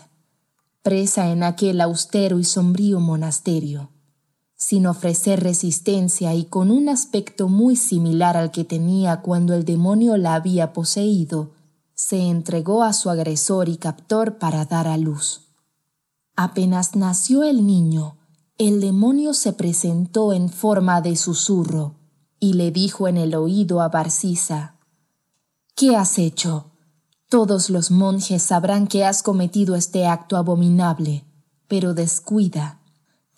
presa 0.81 1.29
en 1.29 1.43
aquel 1.43 1.81
austero 1.81 2.39
y 2.39 2.43
sombrío 2.43 2.99
monasterio, 2.99 3.91
sin 4.59 4.87
ofrecer 4.87 5.41
resistencia 5.41 6.35
y 6.35 6.43
con 6.43 6.69
un 6.69 6.89
aspecto 6.89 7.47
muy 7.47 7.77
similar 7.77 8.35
al 8.35 8.51
que 8.51 8.65
tenía 8.65 9.21
cuando 9.21 9.53
el 9.53 9.63
demonio 9.63 10.17
la 10.17 10.35
había 10.35 10.73
poseído, 10.73 11.51
se 11.95 12.27
entregó 12.27 12.83
a 12.83 12.91
su 12.91 13.09
agresor 13.09 13.69
y 13.69 13.77
captor 13.77 14.37
para 14.37 14.65
dar 14.65 14.87
a 14.87 14.97
luz. 14.97 15.47
Apenas 16.35 16.97
nació 16.97 17.43
el 17.43 17.65
niño, 17.65 18.17
el 18.57 18.81
demonio 18.81 19.33
se 19.33 19.53
presentó 19.53 20.33
en 20.33 20.49
forma 20.49 20.99
de 20.99 21.15
susurro 21.15 21.95
y 22.37 22.53
le 22.53 22.71
dijo 22.71 23.07
en 23.07 23.15
el 23.15 23.35
oído 23.35 23.79
a 23.81 23.87
Barcisa, 23.87 24.75
¿Qué 25.73 25.95
has 25.95 26.19
hecho? 26.19 26.71
Todos 27.29 27.69
los 27.69 27.91
monjes 27.91 28.43
sabrán 28.43 28.87
que 28.87 29.05
has 29.05 29.23
cometido 29.23 29.75
este 29.75 30.05
acto 30.05 30.35
abominable, 30.35 31.23
pero 31.69 31.93
descuida. 31.93 32.78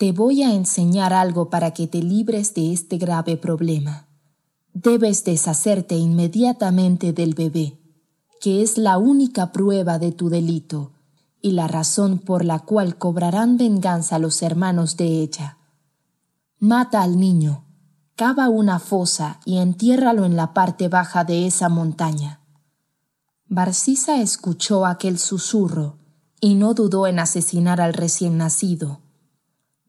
Te 0.02 0.14
voy 0.14 0.42
a 0.42 0.52
enseñar 0.56 1.14
algo 1.14 1.52
para 1.52 1.76
que 1.76 1.86
te 1.86 2.02
libres 2.02 2.56
de 2.56 2.74
este 2.74 2.98
grave 2.98 3.38
problema. 3.38 4.08
Debes 4.74 5.24
deshacerte 5.24 5.96
inmediatamente 5.96 7.14
del 7.14 7.36
bebé, 7.36 7.80
que 8.42 8.64
es 8.64 8.80
la 8.80 8.98
única 8.98 9.52
prueba 9.52 10.00
de 10.00 10.12
tu 10.12 10.30
delito 10.30 10.94
y 11.40 11.52
la 11.52 11.68
razón 11.68 12.18
por 12.18 12.44
la 12.44 12.62
cual 12.62 12.98
cobrarán 12.98 13.58
venganza 13.58 14.18
los 14.18 14.42
hermanos 14.42 14.98
de 14.98 15.22
ella. 15.22 15.60
Mata 16.58 17.04
al 17.04 17.20
niño, 17.20 17.66
cava 18.16 18.50
una 18.50 18.80
fosa 18.80 19.40
y 19.46 19.60
entiérralo 19.60 20.26
en 20.26 20.36
la 20.36 20.56
parte 20.56 20.88
baja 20.88 21.26
de 21.26 21.46
esa 21.46 21.70
montaña. 21.70 22.42
Barcisa 23.46 24.20
escuchó 24.20 24.88
aquel 24.88 25.20
susurro 25.20 26.00
y 26.40 26.56
no 26.56 26.74
dudó 26.74 27.06
en 27.06 27.20
asesinar 27.20 27.80
al 27.80 27.94
recién 27.94 28.38
nacido. 28.40 29.01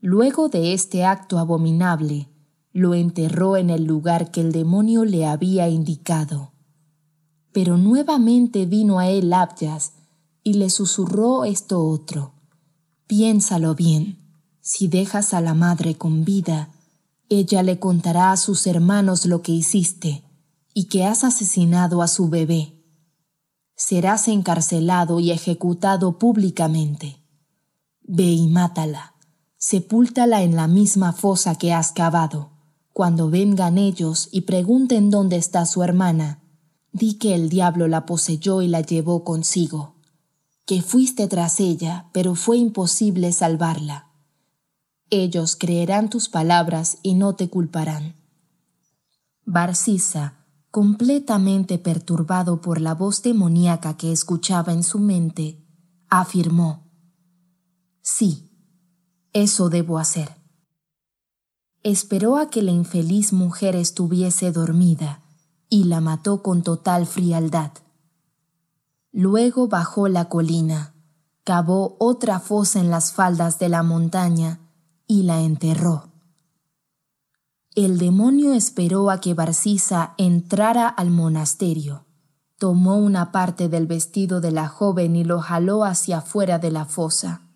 Luego 0.03 0.51
de 0.51 0.75
este 0.75 1.07
acto 1.07 1.39
abominable, 1.39 2.29
lo 2.73 2.93
enterró 2.93 3.57
en 3.57 3.71
el 3.71 3.85
lugar 3.85 4.31
que 4.31 4.43
el 4.43 4.53
demonio 4.53 5.07
le 5.07 5.25
había 5.25 5.71
indicado. 5.71 6.53
Pero 7.53 7.79
nuevamente 7.79 8.67
vino 8.67 8.99
a 8.99 9.09
él 9.09 9.33
Abyas 9.33 9.95
y 10.43 10.55
le 10.55 10.69
susurró 10.69 11.45
esto 11.45 11.83
otro. 11.83 12.35
Piénsalo 13.07 13.75
bien. 13.75 14.19
Si 14.61 14.89
dejas 14.89 15.33
a 15.33 15.41
la 15.41 15.55
madre 15.55 15.97
con 15.97 16.27
vida, 16.27 16.69
ella 17.31 17.63
le 17.63 17.79
contará 17.79 18.33
a 18.33 18.37
sus 18.37 18.67
hermanos 18.67 19.25
lo 19.25 19.41
que 19.41 19.53
hiciste 19.53 20.23
y 20.75 20.85
que 20.85 21.07
has 21.07 21.25
asesinado 21.25 22.03
a 22.03 22.09
su 22.09 22.29
bebé 22.29 22.83
serás 23.83 24.29
encarcelado 24.29 25.19
y 25.19 25.33
ejecutado 25.33 26.17
públicamente. 26.17 27.21
Ve 28.03 28.31
y 28.31 28.47
mátala. 28.47 29.12
Sepúltala 29.65 30.43
en 30.43 30.57
la 30.57 30.67
misma 30.67 31.13
fosa 31.13 31.55
que 31.55 31.73
has 31.73 31.93
cavado. 31.93 32.51
Cuando 32.93 33.31
vengan 33.31 33.79
ellos 33.79 34.29
y 34.33 34.41
pregunten 34.41 35.09
dónde 35.09 35.37
está 35.37 35.67
su 35.67 35.85
hermana, 35.85 36.43
di 36.91 37.15
que 37.15 37.37
el 37.37 37.49
diablo 37.49 37.87
la 37.87 38.05
poseyó 38.05 38.61
y 38.61 38.67
la 38.67 38.81
llevó 38.81 39.23
consigo, 39.23 39.95
que 40.67 40.83
fuiste 40.83 41.29
tras 41.29 41.61
ella, 41.61 42.11
pero 42.13 42.35
fue 42.35 42.59
imposible 42.59 43.31
salvarla. 43.31 44.09
Ellos 45.11 45.55
creerán 45.55 46.11
tus 46.11 46.29
palabras 46.29 46.99
y 47.05 47.15
no 47.15 47.37
te 47.37 47.49
culparán. 47.49 48.17
Barcisa, 49.45 50.45
completamente 50.73 51.79
perturbado 51.79 52.61
por 52.61 52.81
la 52.81 52.97
voz 52.97 53.23
demoníaca 53.23 53.97
que 53.97 54.11
escuchaba 54.11 54.73
en 54.73 54.83
su 54.83 54.99
mente, 54.99 55.65
afirmó, 56.09 56.91
Sí, 58.03 58.52
eso 59.33 59.71
debo 59.71 59.99
hacer. 59.99 60.37
Esperó 61.83 62.37
a 62.37 62.51
que 62.51 62.63
la 62.63 62.71
infeliz 62.71 63.33
mujer 63.33 63.75
estuviese 63.77 64.53
dormida 64.53 65.23
y 65.69 65.85
la 65.85 66.01
mató 66.01 66.43
con 66.43 66.63
total 66.63 67.07
frialdad. 67.07 67.73
Luego 69.11 69.69
bajó 69.69 70.09
la 70.09 70.29
colina, 70.29 70.95
cavó 71.45 71.97
otra 71.99 72.41
fosa 72.41 72.79
en 72.79 72.91
las 72.91 73.13
faldas 73.13 73.59
de 73.59 73.69
la 73.69 73.83
montaña 73.83 74.61
y 75.07 75.23
la 75.23 75.41
enterró. 75.41 76.09
El 77.75 77.99
demonio 77.99 78.53
esperó 78.53 79.11
a 79.11 79.21
que 79.21 79.33
Barcisa 79.33 80.15
entrara 80.19 80.89
al 80.89 81.11
monasterio. 81.11 82.05
Tomó 82.59 82.97
una 82.97 83.33
parte 83.33 83.69
del 83.69 83.87
vestido 83.87 84.41
de 84.41 84.53
la 84.53 84.69
joven 84.69 85.17
y 85.17 85.25
lo 85.25 85.41
jaló 85.41 85.85
hacia 85.85 86.19
afuera 86.19 86.59
de 86.59 86.71
la 86.71 86.85
fosa 86.85 87.52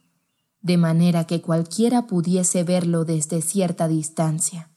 de 0.66 0.79
manera 0.79 1.29
que 1.29 1.40
cualquiera 1.40 2.09
pudiese 2.09 2.64
verlo 2.64 3.05
desde 3.05 3.40
cierta 3.40 3.87
distancia. 3.87 4.68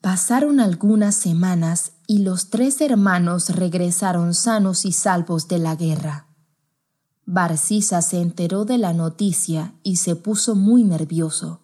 Pasaron 0.00 0.60
algunas 0.60 1.14
semanas 1.14 1.92
y 2.06 2.20
los 2.20 2.48
tres 2.48 2.80
hermanos 2.80 3.50
regresaron 3.50 4.32
sanos 4.32 4.86
y 4.86 4.92
salvos 4.92 5.46
de 5.48 5.58
la 5.58 5.76
guerra. 5.76 6.28
Barcisa 7.26 8.00
se 8.00 8.22
enteró 8.22 8.64
de 8.64 8.78
la 8.78 8.94
noticia 8.94 9.74
y 9.82 9.96
se 9.96 10.16
puso 10.16 10.54
muy 10.54 10.84
nervioso. 10.84 11.60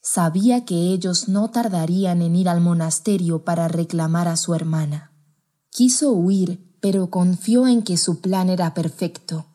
Sabía 0.00 0.64
que 0.64 0.74
ellos 0.74 1.28
no 1.28 1.50
tardarían 1.50 2.22
en 2.22 2.34
ir 2.34 2.48
al 2.48 2.60
monasterio 2.60 3.44
para 3.44 3.68
reclamar 3.68 4.26
a 4.26 4.36
su 4.36 4.56
hermana. 4.56 5.12
Quiso 5.70 6.10
huir, 6.10 6.76
pero 6.80 7.08
confió 7.08 7.68
en 7.68 7.82
que 7.82 7.96
su 7.96 8.20
plan 8.20 8.48
era 8.48 8.74
perfecto. 8.74 9.51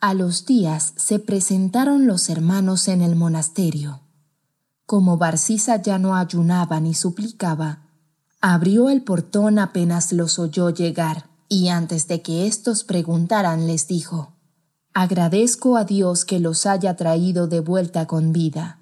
A 0.00 0.12
los 0.12 0.44
días 0.44 0.92
se 0.96 1.18
presentaron 1.18 2.06
los 2.06 2.28
hermanos 2.28 2.86
en 2.88 3.00
el 3.00 3.16
monasterio. 3.16 4.02
Como 4.84 5.16
Barcisa 5.16 5.80
ya 5.80 5.98
no 5.98 6.14
ayunaba 6.14 6.80
ni 6.80 6.92
suplicaba, 6.92 7.88
abrió 8.42 8.90
el 8.90 9.02
portón 9.02 9.58
apenas 9.58 10.12
los 10.12 10.38
oyó 10.38 10.68
llegar, 10.68 11.30
y 11.48 11.68
antes 11.68 12.08
de 12.08 12.20
que 12.20 12.46
éstos 12.46 12.84
preguntaran 12.84 13.66
les 13.66 13.88
dijo, 13.88 14.34
Agradezco 14.92 15.78
a 15.78 15.84
Dios 15.84 16.26
que 16.26 16.40
los 16.40 16.66
haya 16.66 16.94
traído 16.96 17.46
de 17.46 17.60
vuelta 17.60 18.06
con 18.06 18.34
vida. 18.34 18.80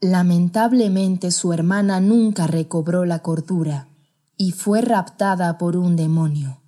Lamentablemente 0.00 1.30
su 1.30 1.52
hermana 1.52 2.00
nunca 2.00 2.46
recobró 2.46 3.04
la 3.04 3.18
cordura 3.18 3.88
y 4.38 4.52
fue 4.52 4.80
raptada 4.80 5.58
por 5.58 5.76
un 5.76 5.94
demonio. 5.94 6.62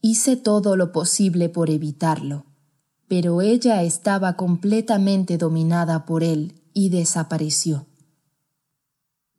Hice 0.00 0.36
todo 0.36 0.76
lo 0.76 0.92
posible 0.92 1.48
por 1.48 1.70
evitarlo 1.70 2.47
pero 3.08 3.40
ella 3.40 3.82
estaba 3.82 4.36
completamente 4.36 5.38
dominada 5.38 6.04
por 6.04 6.22
él 6.22 6.62
y 6.74 6.90
desapareció. 6.90 7.86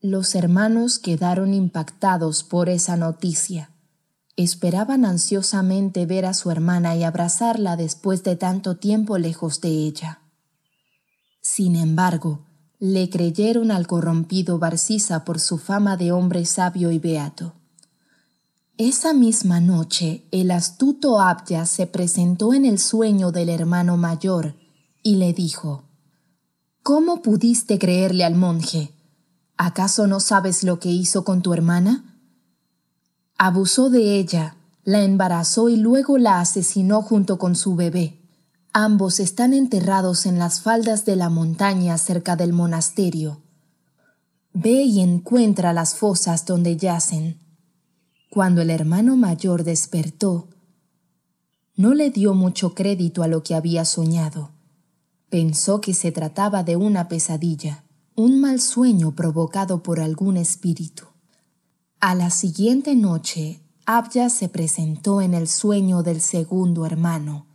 Los 0.01 0.33
hermanos 0.33 0.97
quedaron 0.97 1.53
impactados 1.53 2.43
por 2.43 2.69
esa 2.69 2.97
noticia. 2.97 3.69
Esperaban 4.35 5.05
ansiosamente 5.05 6.05
ver 6.05 6.25
a 6.25 6.33
su 6.33 6.49
hermana 6.49 6.95
y 6.95 7.03
abrazarla 7.03 7.75
después 7.75 8.23
de 8.23 8.35
tanto 8.37 8.77
tiempo 8.77 9.17
lejos 9.17 9.59
de 9.61 9.69
ella. 9.69 10.21
Sin 11.41 11.75
embargo, 11.75 12.45
le 12.79 13.09
creyeron 13.09 13.71
al 13.71 13.87
corrompido 13.87 14.57
Barcisa 14.57 15.25
por 15.25 15.41
su 15.41 15.57
fama 15.57 15.97
de 15.97 16.13
hombre 16.13 16.45
sabio 16.45 16.91
y 16.91 16.99
beato. 16.99 17.58
Esa 18.79 19.11
misma 19.13 19.59
noche 19.59 20.23
el 20.31 20.51
astuto 20.51 21.19
Abya 21.19 21.65
se 21.65 21.85
presentó 21.85 22.53
en 22.53 22.63
el 22.63 22.79
sueño 22.79 23.33
del 23.33 23.49
hermano 23.49 23.97
mayor 23.97 24.55
y 25.03 25.17
le 25.17 25.33
dijo, 25.33 25.83
¿Cómo 26.81 27.21
pudiste 27.21 27.77
creerle 27.77 28.23
al 28.23 28.35
monje? 28.35 28.93
¿Acaso 29.57 30.07
no 30.07 30.21
sabes 30.21 30.63
lo 30.63 30.79
que 30.79 30.87
hizo 30.87 31.25
con 31.25 31.41
tu 31.41 31.53
hermana? 31.53 32.21
Abusó 33.37 33.89
de 33.89 34.17
ella, 34.17 34.55
la 34.85 35.03
embarazó 35.03 35.67
y 35.67 35.75
luego 35.75 36.17
la 36.17 36.39
asesinó 36.39 37.01
junto 37.01 37.37
con 37.37 37.57
su 37.57 37.75
bebé. 37.75 38.21
Ambos 38.71 39.19
están 39.19 39.53
enterrados 39.53 40.25
en 40.25 40.39
las 40.39 40.61
faldas 40.61 41.03
de 41.03 41.17
la 41.17 41.27
montaña 41.27 41.97
cerca 41.97 42.37
del 42.37 42.53
monasterio. 42.53 43.41
Ve 44.53 44.83
y 44.83 45.01
encuentra 45.01 45.73
las 45.73 45.95
fosas 45.95 46.45
donde 46.45 46.77
yacen. 46.77 47.48
Cuando 48.29 48.61
el 48.61 48.69
hermano 48.69 49.17
mayor 49.17 49.63
despertó, 49.63 50.49
no 51.75 51.95
le 51.95 52.11
dio 52.11 52.35
mucho 52.35 52.75
crédito 52.75 53.23
a 53.23 53.27
lo 53.27 53.41
que 53.41 53.55
había 53.55 53.85
soñado. 53.85 54.51
Pensó 55.29 55.81
que 55.81 55.95
se 55.95 56.11
trataba 56.11 56.63
de 56.63 56.75
una 56.75 57.07
pesadilla, 57.07 57.83
un 58.15 58.39
mal 58.39 58.61
sueño 58.61 59.15
provocado 59.15 59.81
por 59.81 59.99
algún 59.99 60.37
espíritu. 60.37 61.05
A 61.99 62.13
la 62.13 62.29
siguiente 62.29 62.95
noche, 62.95 63.61
Abya 63.85 64.29
se 64.29 64.47
presentó 64.47 65.21
en 65.21 65.33
el 65.33 65.47
sueño 65.47 66.03
del 66.03 66.21
segundo 66.21 66.85
hermano 66.85 67.47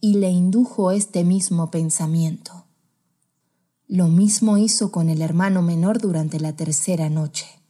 y 0.00 0.14
le 0.14 0.30
indujo 0.30 0.92
este 0.92 1.24
mismo 1.24 1.70
pensamiento. 1.72 2.66
Lo 3.88 4.06
mismo 4.06 4.56
hizo 4.56 4.92
con 4.92 5.08
el 5.08 5.20
hermano 5.20 5.62
menor 5.62 6.00
durante 6.00 6.38
la 6.38 6.54
tercera 6.54 7.10
noche. 7.10 7.61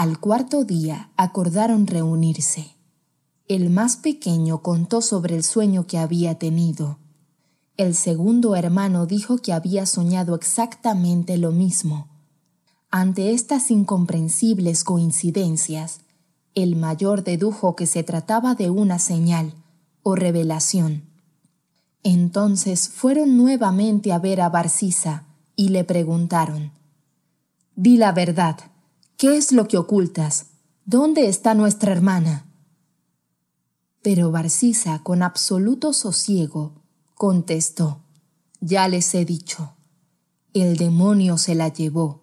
Al 0.00 0.20
cuarto 0.20 0.62
día 0.62 1.10
acordaron 1.16 1.88
reunirse. 1.88 2.76
El 3.48 3.68
más 3.68 3.96
pequeño 3.96 4.62
contó 4.62 5.02
sobre 5.02 5.34
el 5.34 5.42
sueño 5.42 5.88
que 5.88 5.98
había 5.98 6.38
tenido. 6.38 7.00
El 7.76 7.96
segundo 7.96 8.54
hermano 8.54 9.06
dijo 9.06 9.38
que 9.38 9.52
había 9.52 9.86
soñado 9.86 10.36
exactamente 10.36 11.36
lo 11.36 11.50
mismo. 11.50 12.06
Ante 12.92 13.32
estas 13.32 13.72
incomprensibles 13.72 14.84
coincidencias, 14.84 16.02
el 16.54 16.76
mayor 16.76 17.24
dedujo 17.24 17.74
que 17.74 17.86
se 17.86 18.04
trataba 18.04 18.54
de 18.54 18.70
una 18.70 19.00
señal 19.00 19.52
o 20.04 20.14
revelación. 20.14 21.06
Entonces 22.04 22.88
fueron 22.88 23.36
nuevamente 23.36 24.12
a 24.12 24.20
ver 24.20 24.42
a 24.42 24.48
Barcisa 24.48 25.24
y 25.56 25.70
le 25.70 25.82
preguntaron, 25.82 26.70
Di 27.74 27.96
la 27.96 28.12
verdad, 28.12 28.58
¿Qué 29.18 29.36
es 29.36 29.50
lo 29.50 29.66
que 29.66 29.76
ocultas? 29.76 30.46
¿Dónde 30.84 31.26
está 31.26 31.52
nuestra 31.54 31.90
hermana? 31.90 32.46
Pero 34.00 34.30
Barcisa, 34.30 35.02
con 35.02 35.24
absoluto 35.24 35.92
sosiego, 35.92 36.84
contestó, 37.16 38.04
Ya 38.60 38.86
les 38.86 39.12
he 39.16 39.24
dicho, 39.24 39.72
el 40.54 40.76
demonio 40.76 41.36
se 41.36 41.56
la 41.56 41.66
llevó. 41.66 42.20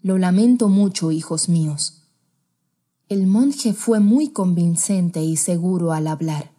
Lo 0.00 0.16
lamento 0.16 0.70
mucho, 0.70 1.12
hijos 1.12 1.50
míos. 1.50 2.04
El 3.10 3.26
monje 3.26 3.74
fue 3.74 4.00
muy 4.00 4.30
convincente 4.30 5.22
y 5.22 5.36
seguro 5.36 5.92
al 5.92 6.06
hablar, 6.06 6.52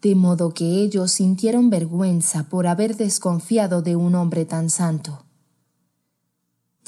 de 0.00 0.14
modo 0.14 0.54
que 0.54 0.80
ellos 0.80 1.12
sintieron 1.12 1.68
vergüenza 1.68 2.48
por 2.48 2.66
haber 2.66 2.96
desconfiado 2.96 3.82
de 3.82 3.96
un 3.96 4.14
hombre 4.14 4.46
tan 4.46 4.70
santo 4.70 5.27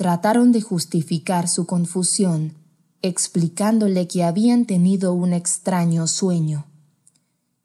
trataron 0.01 0.51
de 0.51 0.63
justificar 0.63 1.47
su 1.47 1.67
confusión, 1.67 2.55
explicándole 3.03 4.09
que 4.09 4.25
habían 4.25 4.65
tenido 4.65 5.13
un 5.13 5.35
extraño 5.35 6.07
sueño 6.07 6.65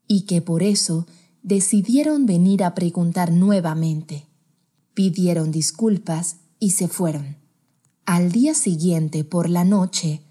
y 0.06 0.24
que 0.24 0.42
por 0.42 0.62
eso 0.62 1.08
decidieron 1.44 2.26
venir 2.26 2.66
a 2.66 2.76
preguntar 2.76 3.32
nuevamente. 3.32 4.26
Pidieron 4.94 5.50
disculpas 5.52 6.40
y 6.60 6.72
se 6.72 6.90
fueron. 6.90 7.38
Al 8.06 8.34
día 8.34 8.54
siguiente, 8.54 9.24
por 9.24 9.50
la 9.50 9.64
noche, 9.64 10.22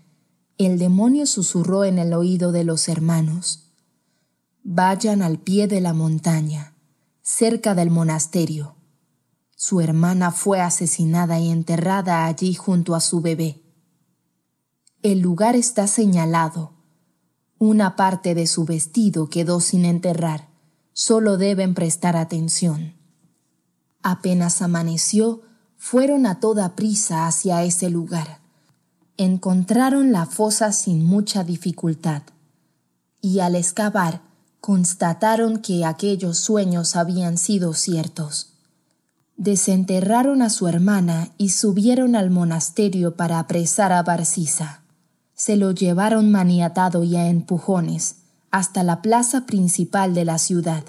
el 0.59 0.79
demonio 0.79 1.25
susurró 1.25 1.85
en 1.85 1.99
el 1.99 2.13
oído 2.13 2.53
de 2.53 2.65
los 2.65 2.87
hermanos. 2.91 3.71
Vayan 4.63 5.23
al 5.23 5.39
pie 5.39 5.69
de 5.69 5.81
la 5.81 5.95
montaña, 5.95 6.75
cerca 7.23 7.75
del 7.75 7.89
monasterio. 7.89 8.77
Su 9.67 9.81
hermana 9.81 10.31
fue 10.31 10.61
asesinada 10.61 11.41
y 11.41 11.49
enterrada 11.49 12.27
allí 12.27 12.53
junto 12.53 12.95
a 12.95 13.01
su 13.01 13.23
bebé. 13.23 13.63
El 15.01 15.21
lugar 15.21 15.57
está 15.57 15.87
señalado. 15.87 16.75
Una 17.57 17.97
parte 17.97 18.35
de 18.35 18.47
su 18.47 18.67
vestido 18.67 19.31
quedó 19.31 19.61
sin 19.61 19.87
enterrar. 19.87 20.51
Solo 20.93 21.39
deben 21.39 21.73
prestar 21.73 22.15
atención. 22.15 22.93
Apenas 24.03 24.61
amaneció, 24.61 25.41
fueron 25.79 26.27
a 26.27 26.41
toda 26.41 26.77
prisa 26.77 27.27
hacia 27.27 27.63
ese 27.63 27.89
lugar. 27.89 28.41
Encontraron 29.17 30.13
la 30.13 30.27
fosa 30.27 30.73
sin 30.73 31.07
mucha 31.07 31.43
dificultad 31.43 32.21
y 33.23 33.39
al 33.39 33.55
excavar 33.55 34.21
constataron 34.61 35.63
que 35.63 35.87
aquellos 35.87 36.37
sueños 36.37 36.97
habían 36.97 37.39
sido 37.39 37.73
ciertos. 37.73 38.54
Desenterraron 39.37 40.43
a 40.43 40.51
su 40.51 40.69
hermana 40.69 41.31
y 41.39 41.49
subieron 41.51 42.15
al 42.15 42.31
monasterio 42.31 43.17
para 43.17 43.41
apresar 43.41 43.93
a 43.93 44.03
Barcisa. 44.03 44.83
Se 45.35 45.57
lo 45.57 45.73
llevaron 45.73 46.31
maniatado 46.31 47.03
y 47.03 47.17
a 47.17 47.29
empujones 47.29 48.17
hasta 48.53 48.85
la 48.85 49.03
plaza 49.03 49.47
principal 49.47 50.15
de 50.15 50.25
la 50.25 50.39
ciudad. 50.39 50.85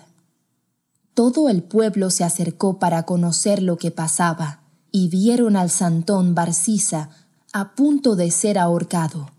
Todo 1.15 1.49
el 1.49 1.63
pueblo 1.63 2.11
se 2.11 2.23
acercó 2.23 2.77
para 2.77 3.03
conocer 3.03 3.63
lo 3.63 3.77
que 3.77 3.89
pasaba 3.89 4.59
y 4.91 5.09
vieron 5.09 5.55
al 5.55 5.71
santón 5.71 6.35
Barcisa 6.35 7.09
a 7.53 7.73
punto 7.73 8.15
de 8.15 8.29
ser 8.29 8.59
ahorcado. 8.59 9.31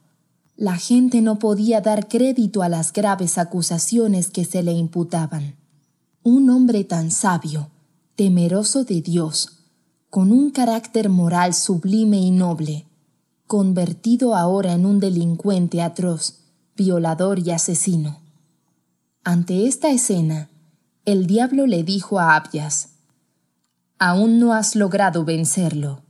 La 0.56 0.76
gente 0.76 1.20
no 1.20 1.38
podía 1.38 1.80
dar 1.80 2.08
crédito 2.08 2.62
a 2.62 2.68
las 2.68 2.92
graves 2.92 3.38
acusaciones 3.38 4.30
que 4.30 4.44
se 4.44 4.62
le 4.62 4.72
imputaban. 4.72 5.54
Un 6.22 6.50
hombre 6.50 6.82
tan 6.82 7.10
sabio, 7.12 7.70
temeroso 8.16 8.84
de 8.84 9.02
Dios, 9.02 9.58
con 10.08 10.32
un 10.32 10.50
carácter 10.50 11.10
moral 11.10 11.52
sublime 11.52 12.16
y 12.16 12.30
noble, 12.30 12.86
convertido 13.46 14.34
ahora 14.34 14.72
en 14.72 14.86
un 14.86 15.00
delincuente 15.00 15.82
atroz, 15.82 16.38
violador 16.76 17.38
y 17.38 17.50
asesino. 17.50 18.20
Ante 19.22 19.66
esta 19.66 19.90
escena, 19.90 20.48
el 21.04 21.26
diablo 21.26 21.66
le 21.66 21.84
dijo 21.84 22.18
a 22.18 22.36
Abias, 22.36 22.94
Aún 23.98 24.38
no 24.38 24.54
has 24.54 24.76
logrado 24.76 25.26
vencerlo. 25.26 26.00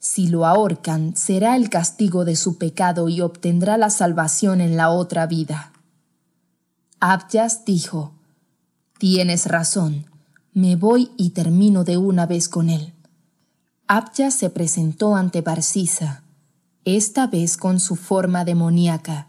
Si 0.00 0.26
lo 0.26 0.46
ahorcan, 0.46 1.16
será 1.16 1.54
el 1.54 1.70
castigo 1.70 2.24
de 2.24 2.34
su 2.34 2.58
pecado 2.58 3.08
y 3.08 3.20
obtendrá 3.20 3.78
la 3.78 3.90
salvación 3.90 4.60
en 4.60 4.76
la 4.76 4.90
otra 4.90 5.26
vida. 5.26 5.72
Abjas 6.98 7.64
dijo, 7.64 8.14
Tienes 8.98 9.46
razón, 9.46 10.06
me 10.56 10.74
voy 10.74 11.10
y 11.18 11.30
termino 11.30 11.84
de 11.84 11.98
una 11.98 12.24
vez 12.24 12.48
con 12.48 12.70
él. 12.70 12.94
Abjas 13.86 14.32
se 14.32 14.48
presentó 14.48 15.14
ante 15.14 15.42
Barcisa, 15.42 16.24
esta 16.86 17.26
vez 17.26 17.58
con 17.58 17.78
su 17.78 17.94
forma 17.94 18.46
demoníaca, 18.46 19.28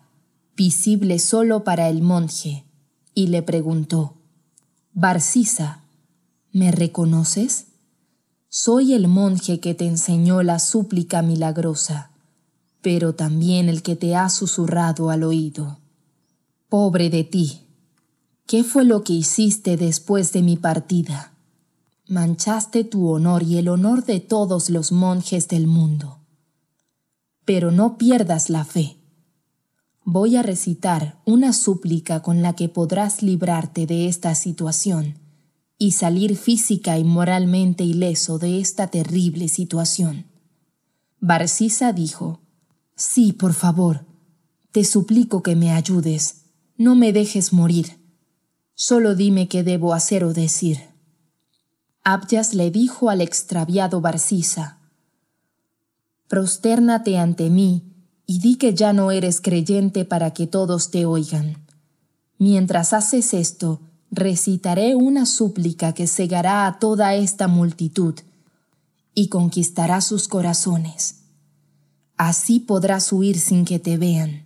visible 0.55 1.19
solo 1.19 1.65
para 1.65 1.89
el 1.89 2.01
monje, 2.01 2.63
y 3.13 3.27
le 3.27 3.41
preguntó, 3.41 4.13
Barcisa, 4.93 5.83
¿me 6.53 6.71
reconoces? 6.71 7.65
Soy 8.47 8.93
el 8.93 9.09
monje 9.09 9.59
que 9.59 9.75
te 9.75 9.85
enseñó 9.85 10.43
la 10.43 10.59
súplica 10.59 11.23
milagrosa, 11.23 12.11
pero 12.81 13.15
también 13.15 13.67
el 13.67 13.83
que 13.83 13.97
te 13.97 14.15
ha 14.15 14.29
susurrado 14.29 15.09
al 15.09 15.23
oído. 15.23 15.79
Pobre 16.69 17.09
de 17.09 17.25
ti, 17.25 17.66
¿qué 18.47 18.63
fue 18.63 18.85
lo 18.85 19.03
que 19.03 19.13
hiciste 19.13 19.75
después 19.75 20.31
de 20.31 20.41
mi 20.41 20.55
partida? 20.55 21.33
Manchaste 22.07 22.85
tu 22.85 23.09
honor 23.09 23.43
y 23.43 23.57
el 23.57 23.67
honor 23.67 24.05
de 24.05 24.21
todos 24.21 24.69
los 24.69 24.93
monjes 24.93 25.49
del 25.49 25.67
mundo. 25.67 26.19
Pero 27.43 27.71
no 27.71 27.97
pierdas 27.97 28.49
la 28.49 28.63
fe. 28.63 28.95
Voy 30.05 30.37
a 30.37 30.43
recitar 30.43 31.21
una 31.25 31.51
súplica 31.51 32.21
con 32.21 32.41
la 32.41 32.53
que 32.53 32.69
podrás 32.69 33.21
librarte 33.21 33.85
de 33.85 34.07
esta 34.07 34.33
situación 34.33 35.19
y 35.77 35.91
salir 35.91 36.37
física 36.37 36.97
y 36.97 37.03
moralmente 37.03 37.83
ileso 37.83 38.39
de 38.39 38.61
esta 38.61 38.87
terrible 38.87 39.49
situación. 39.49 40.25
Barcisa 41.19 41.91
dijo, 41.91 42.39
Sí, 42.95 43.33
por 43.33 43.53
favor, 43.53 44.05
te 44.71 44.85
suplico 44.85 45.43
que 45.43 45.57
me 45.57 45.71
ayudes, 45.71 46.45
no 46.77 46.95
me 46.95 47.11
dejes 47.11 47.51
morir. 47.51 48.06
Solo 48.79 49.15
dime 49.15 49.47
qué 49.47 49.63
debo 49.63 49.95
hacer 49.95 50.23
o 50.23 50.33
decir. 50.33 50.77
Abjas 52.03 52.53
le 52.53 52.69
dijo 52.69 53.09
al 53.09 53.21
extraviado 53.21 54.01
Barcisa, 54.01 54.77
Prostérnate 56.27 57.17
ante 57.17 57.49
mí 57.49 57.91
y 58.27 58.37
di 58.37 58.55
que 58.55 58.75
ya 58.75 58.93
no 58.93 59.09
eres 59.09 59.41
creyente 59.41 60.05
para 60.05 60.31
que 60.31 60.45
todos 60.45 60.91
te 60.91 61.07
oigan. 61.07 61.65
Mientras 62.37 62.93
haces 62.93 63.33
esto, 63.33 63.81
recitaré 64.11 64.93
una 64.93 65.25
súplica 65.25 65.93
que 65.93 66.05
cegará 66.05 66.67
a 66.67 66.77
toda 66.77 67.15
esta 67.15 67.47
multitud 67.47 68.13
y 69.15 69.29
conquistará 69.29 70.01
sus 70.01 70.27
corazones. 70.27 71.21
Así 72.15 72.59
podrás 72.59 73.11
huir 73.11 73.39
sin 73.39 73.65
que 73.65 73.79
te 73.79 73.97
vean. 73.97 74.45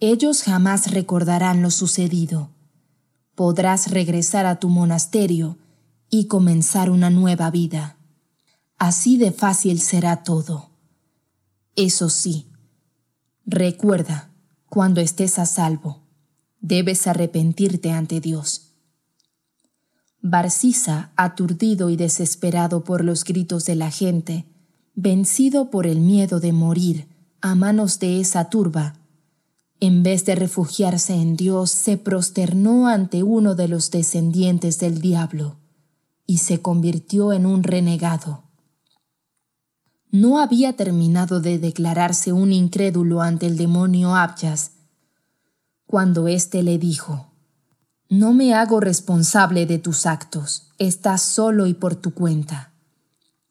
Ellos 0.00 0.42
jamás 0.42 0.90
recordarán 0.90 1.62
lo 1.62 1.70
sucedido. 1.70 2.50
Podrás 3.34 3.90
regresar 3.90 4.46
a 4.46 4.60
tu 4.60 4.68
monasterio 4.68 5.58
y 6.10 6.26
comenzar 6.26 6.90
una 6.90 7.10
nueva 7.10 7.50
vida. 7.50 7.96
Así 8.78 9.16
de 9.16 9.32
fácil 9.32 9.80
será 9.80 10.22
todo. 10.22 10.70
Eso 11.76 12.08
sí, 12.08 12.48
recuerda, 13.44 14.30
cuando 14.68 15.00
estés 15.00 15.38
a 15.38 15.46
salvo, 15.46 16.02
debes 16.60 17.06
arrepentirte 17.06 17.90
ante 17.90 18.20
Dios 18.20 18.74
Barcisa, 20.26 21.12
aturdido 21.16 21.90
y 21.90 21.96
desesperado 21.96 22.82
por 22.82 23.04
los 23.04 23.24
gritos 23.24 23.66
de 23.66 23.74
la 23.74 23.90
gente, 23.90 24.46
vencido 24.94 25.68
por 25.68 25.86
el 25.86 26.00
miedo 26.00 26.40
de 26.40 26.50
morir 26.50 27.08
a 27.42 27.54
manos 27.54 27.98
de 27.98 28.20
esa 28.20 28.48
turba, 28.48 28.94
en 29.86 30.02
vez 30.02 30.24
de 30.24 30.34
refugiarse 30.34 31.12
en 31.12 31.36
Dios, 31.36 31.70
se 31.70 31.98
prosternó 31.98 32.88
ante 32.88 33.22
uno 33.22 33.54
de 33.54 33.68
los 33.68 33.90
descendientes 33.90 34.78
del 34.78 35.02
diablo 35.02 35.56
y 36.26 36.38
se 36.38 36.62
convirtió 36.62 37.34
en 37.34 37.44
un 37.44 37.62
renegado. 37.62 38.44
No 40.10 40.38
había 40.38 40.74
terminado 40.74 41.40
de 41.40 41.58
declararse 41.58 42.32
un 42.32 42.50
incrédulo 42.54 43.20
ante 43.20 43.44
el 43.44 43.58
demonio 43.58 44.14
Abjas 44.14 44.70
cuando 45.86 46.28
éste 46.28 46.62
le 46.62 46.78
dijo, 46.78 47.34
no 48.08 48.32
me 48.32 48.54
hago 48.54 48.80
responsable 48.80 49.66
de 49.66 49.78
tus 49.78 50.06
actos, 50.06 50.72
estás 50.78 51.20
solo 51.20 51.66
y 51.66 51.74
por 51.74 51.94
tu 51.94 52.14
cuenta. 52.14 52.72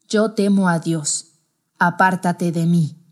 Yo 0.08 0.32
temo 0.32 0.68
a 0.68 0.80
Dios, 0.80 1.34
apártate 1.78 2.50
de 2.50 2.66
mí. 2.66 3.03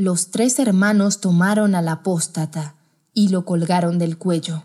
Los 0.00 0.30
tres 0.30 0.58
hermanos 0.58 1.20
tomaron 1.20 1.74
al 1.74 1.86
apóstata 1.86 2.74
y 3.12 3.28
lo 3.28 3.44
colgaron 3.44 3.98
del 3.98 4.16
cuello. 4.16 4.62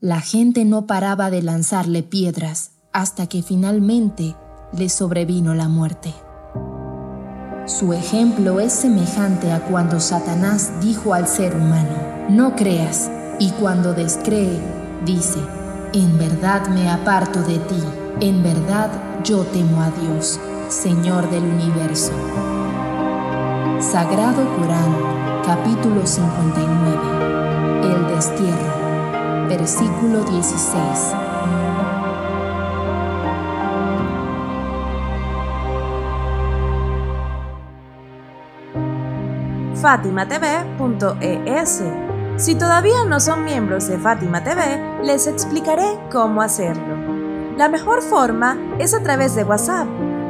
La 0.00 0.22
gente 0.22 0.64
no 0.64 0.86
paraba 0.86 1.28
de 1.28 1.42
lanzarle 1.42 2.02
piedras 2.02 2.70
hasta 2.90 3.26
que 3.26 3.42
finalmente 3.42 4.34
le 4.72 4.88
sobrevino 4.88 5.54
la 5.54 5.68
muerte. 5.68 6.14
Su 7.66 7.92
ejemplo 7.92 8.60
es 8.60 8.72
semejante 8.72 9.52
a 9.52 9.60
cuando 9.60 10.00
Satanás 10.00 10.72
dijo 10.80 11.12
al 11.12 11.28
ser 11.28 11.54
humano, 11.54 12.30
no 12.30 12.56
creas, 12.56 13.10
y 13.38 13.50
cuando 13.50 13.92
descree, 13.92 14.58
dice, 15.04 15.40
en 15.92 16.16
verdad 16.16 16.66
me 16.68 16.88
aparto 16.88 17.42
de 17.42 17.58
ti, 17.58 17.82
en 18.22 18.42
verdad 18.42 18.90
yo 19.22 19.44
temo 19.44 19.82
a 19.82 19.90
Dios, 19.90 20.40
Señor 20.70 21.28
del 21.28 21.44
universo. 21.44 22.12
Sagrado 23.80 24.44
Corán, 24.56 25.42
capítulo 25.44 26.06
59. 26.06 27.82
El 27.82 28.06
destierro, 28.14 29.48
versículo 29.48 30.22
16. 30.24 31.14
FátimaTV.es 39.80 41.82
si 42.36 42.54
todavía 42.54 43.04
no 43.06 43.20
son 43.20 43.44
miembros 43.44 43.88
de 43.88 43.98
Fátima 43.98 44.42
TV, 44.42 45.02
les 45.02 45.26
explicaré 45.26 45.98
cómo 46.10 46.40
hacerlo. 46.40 46.96
La 47.56 47.68
mejor 47.68 48.02
forma 48.02 48.56
es 48.78 48.94
a 48.94 49.02
través 49.02 49.34
de 49.34 49.44
WhatsApp. 49.44 49.86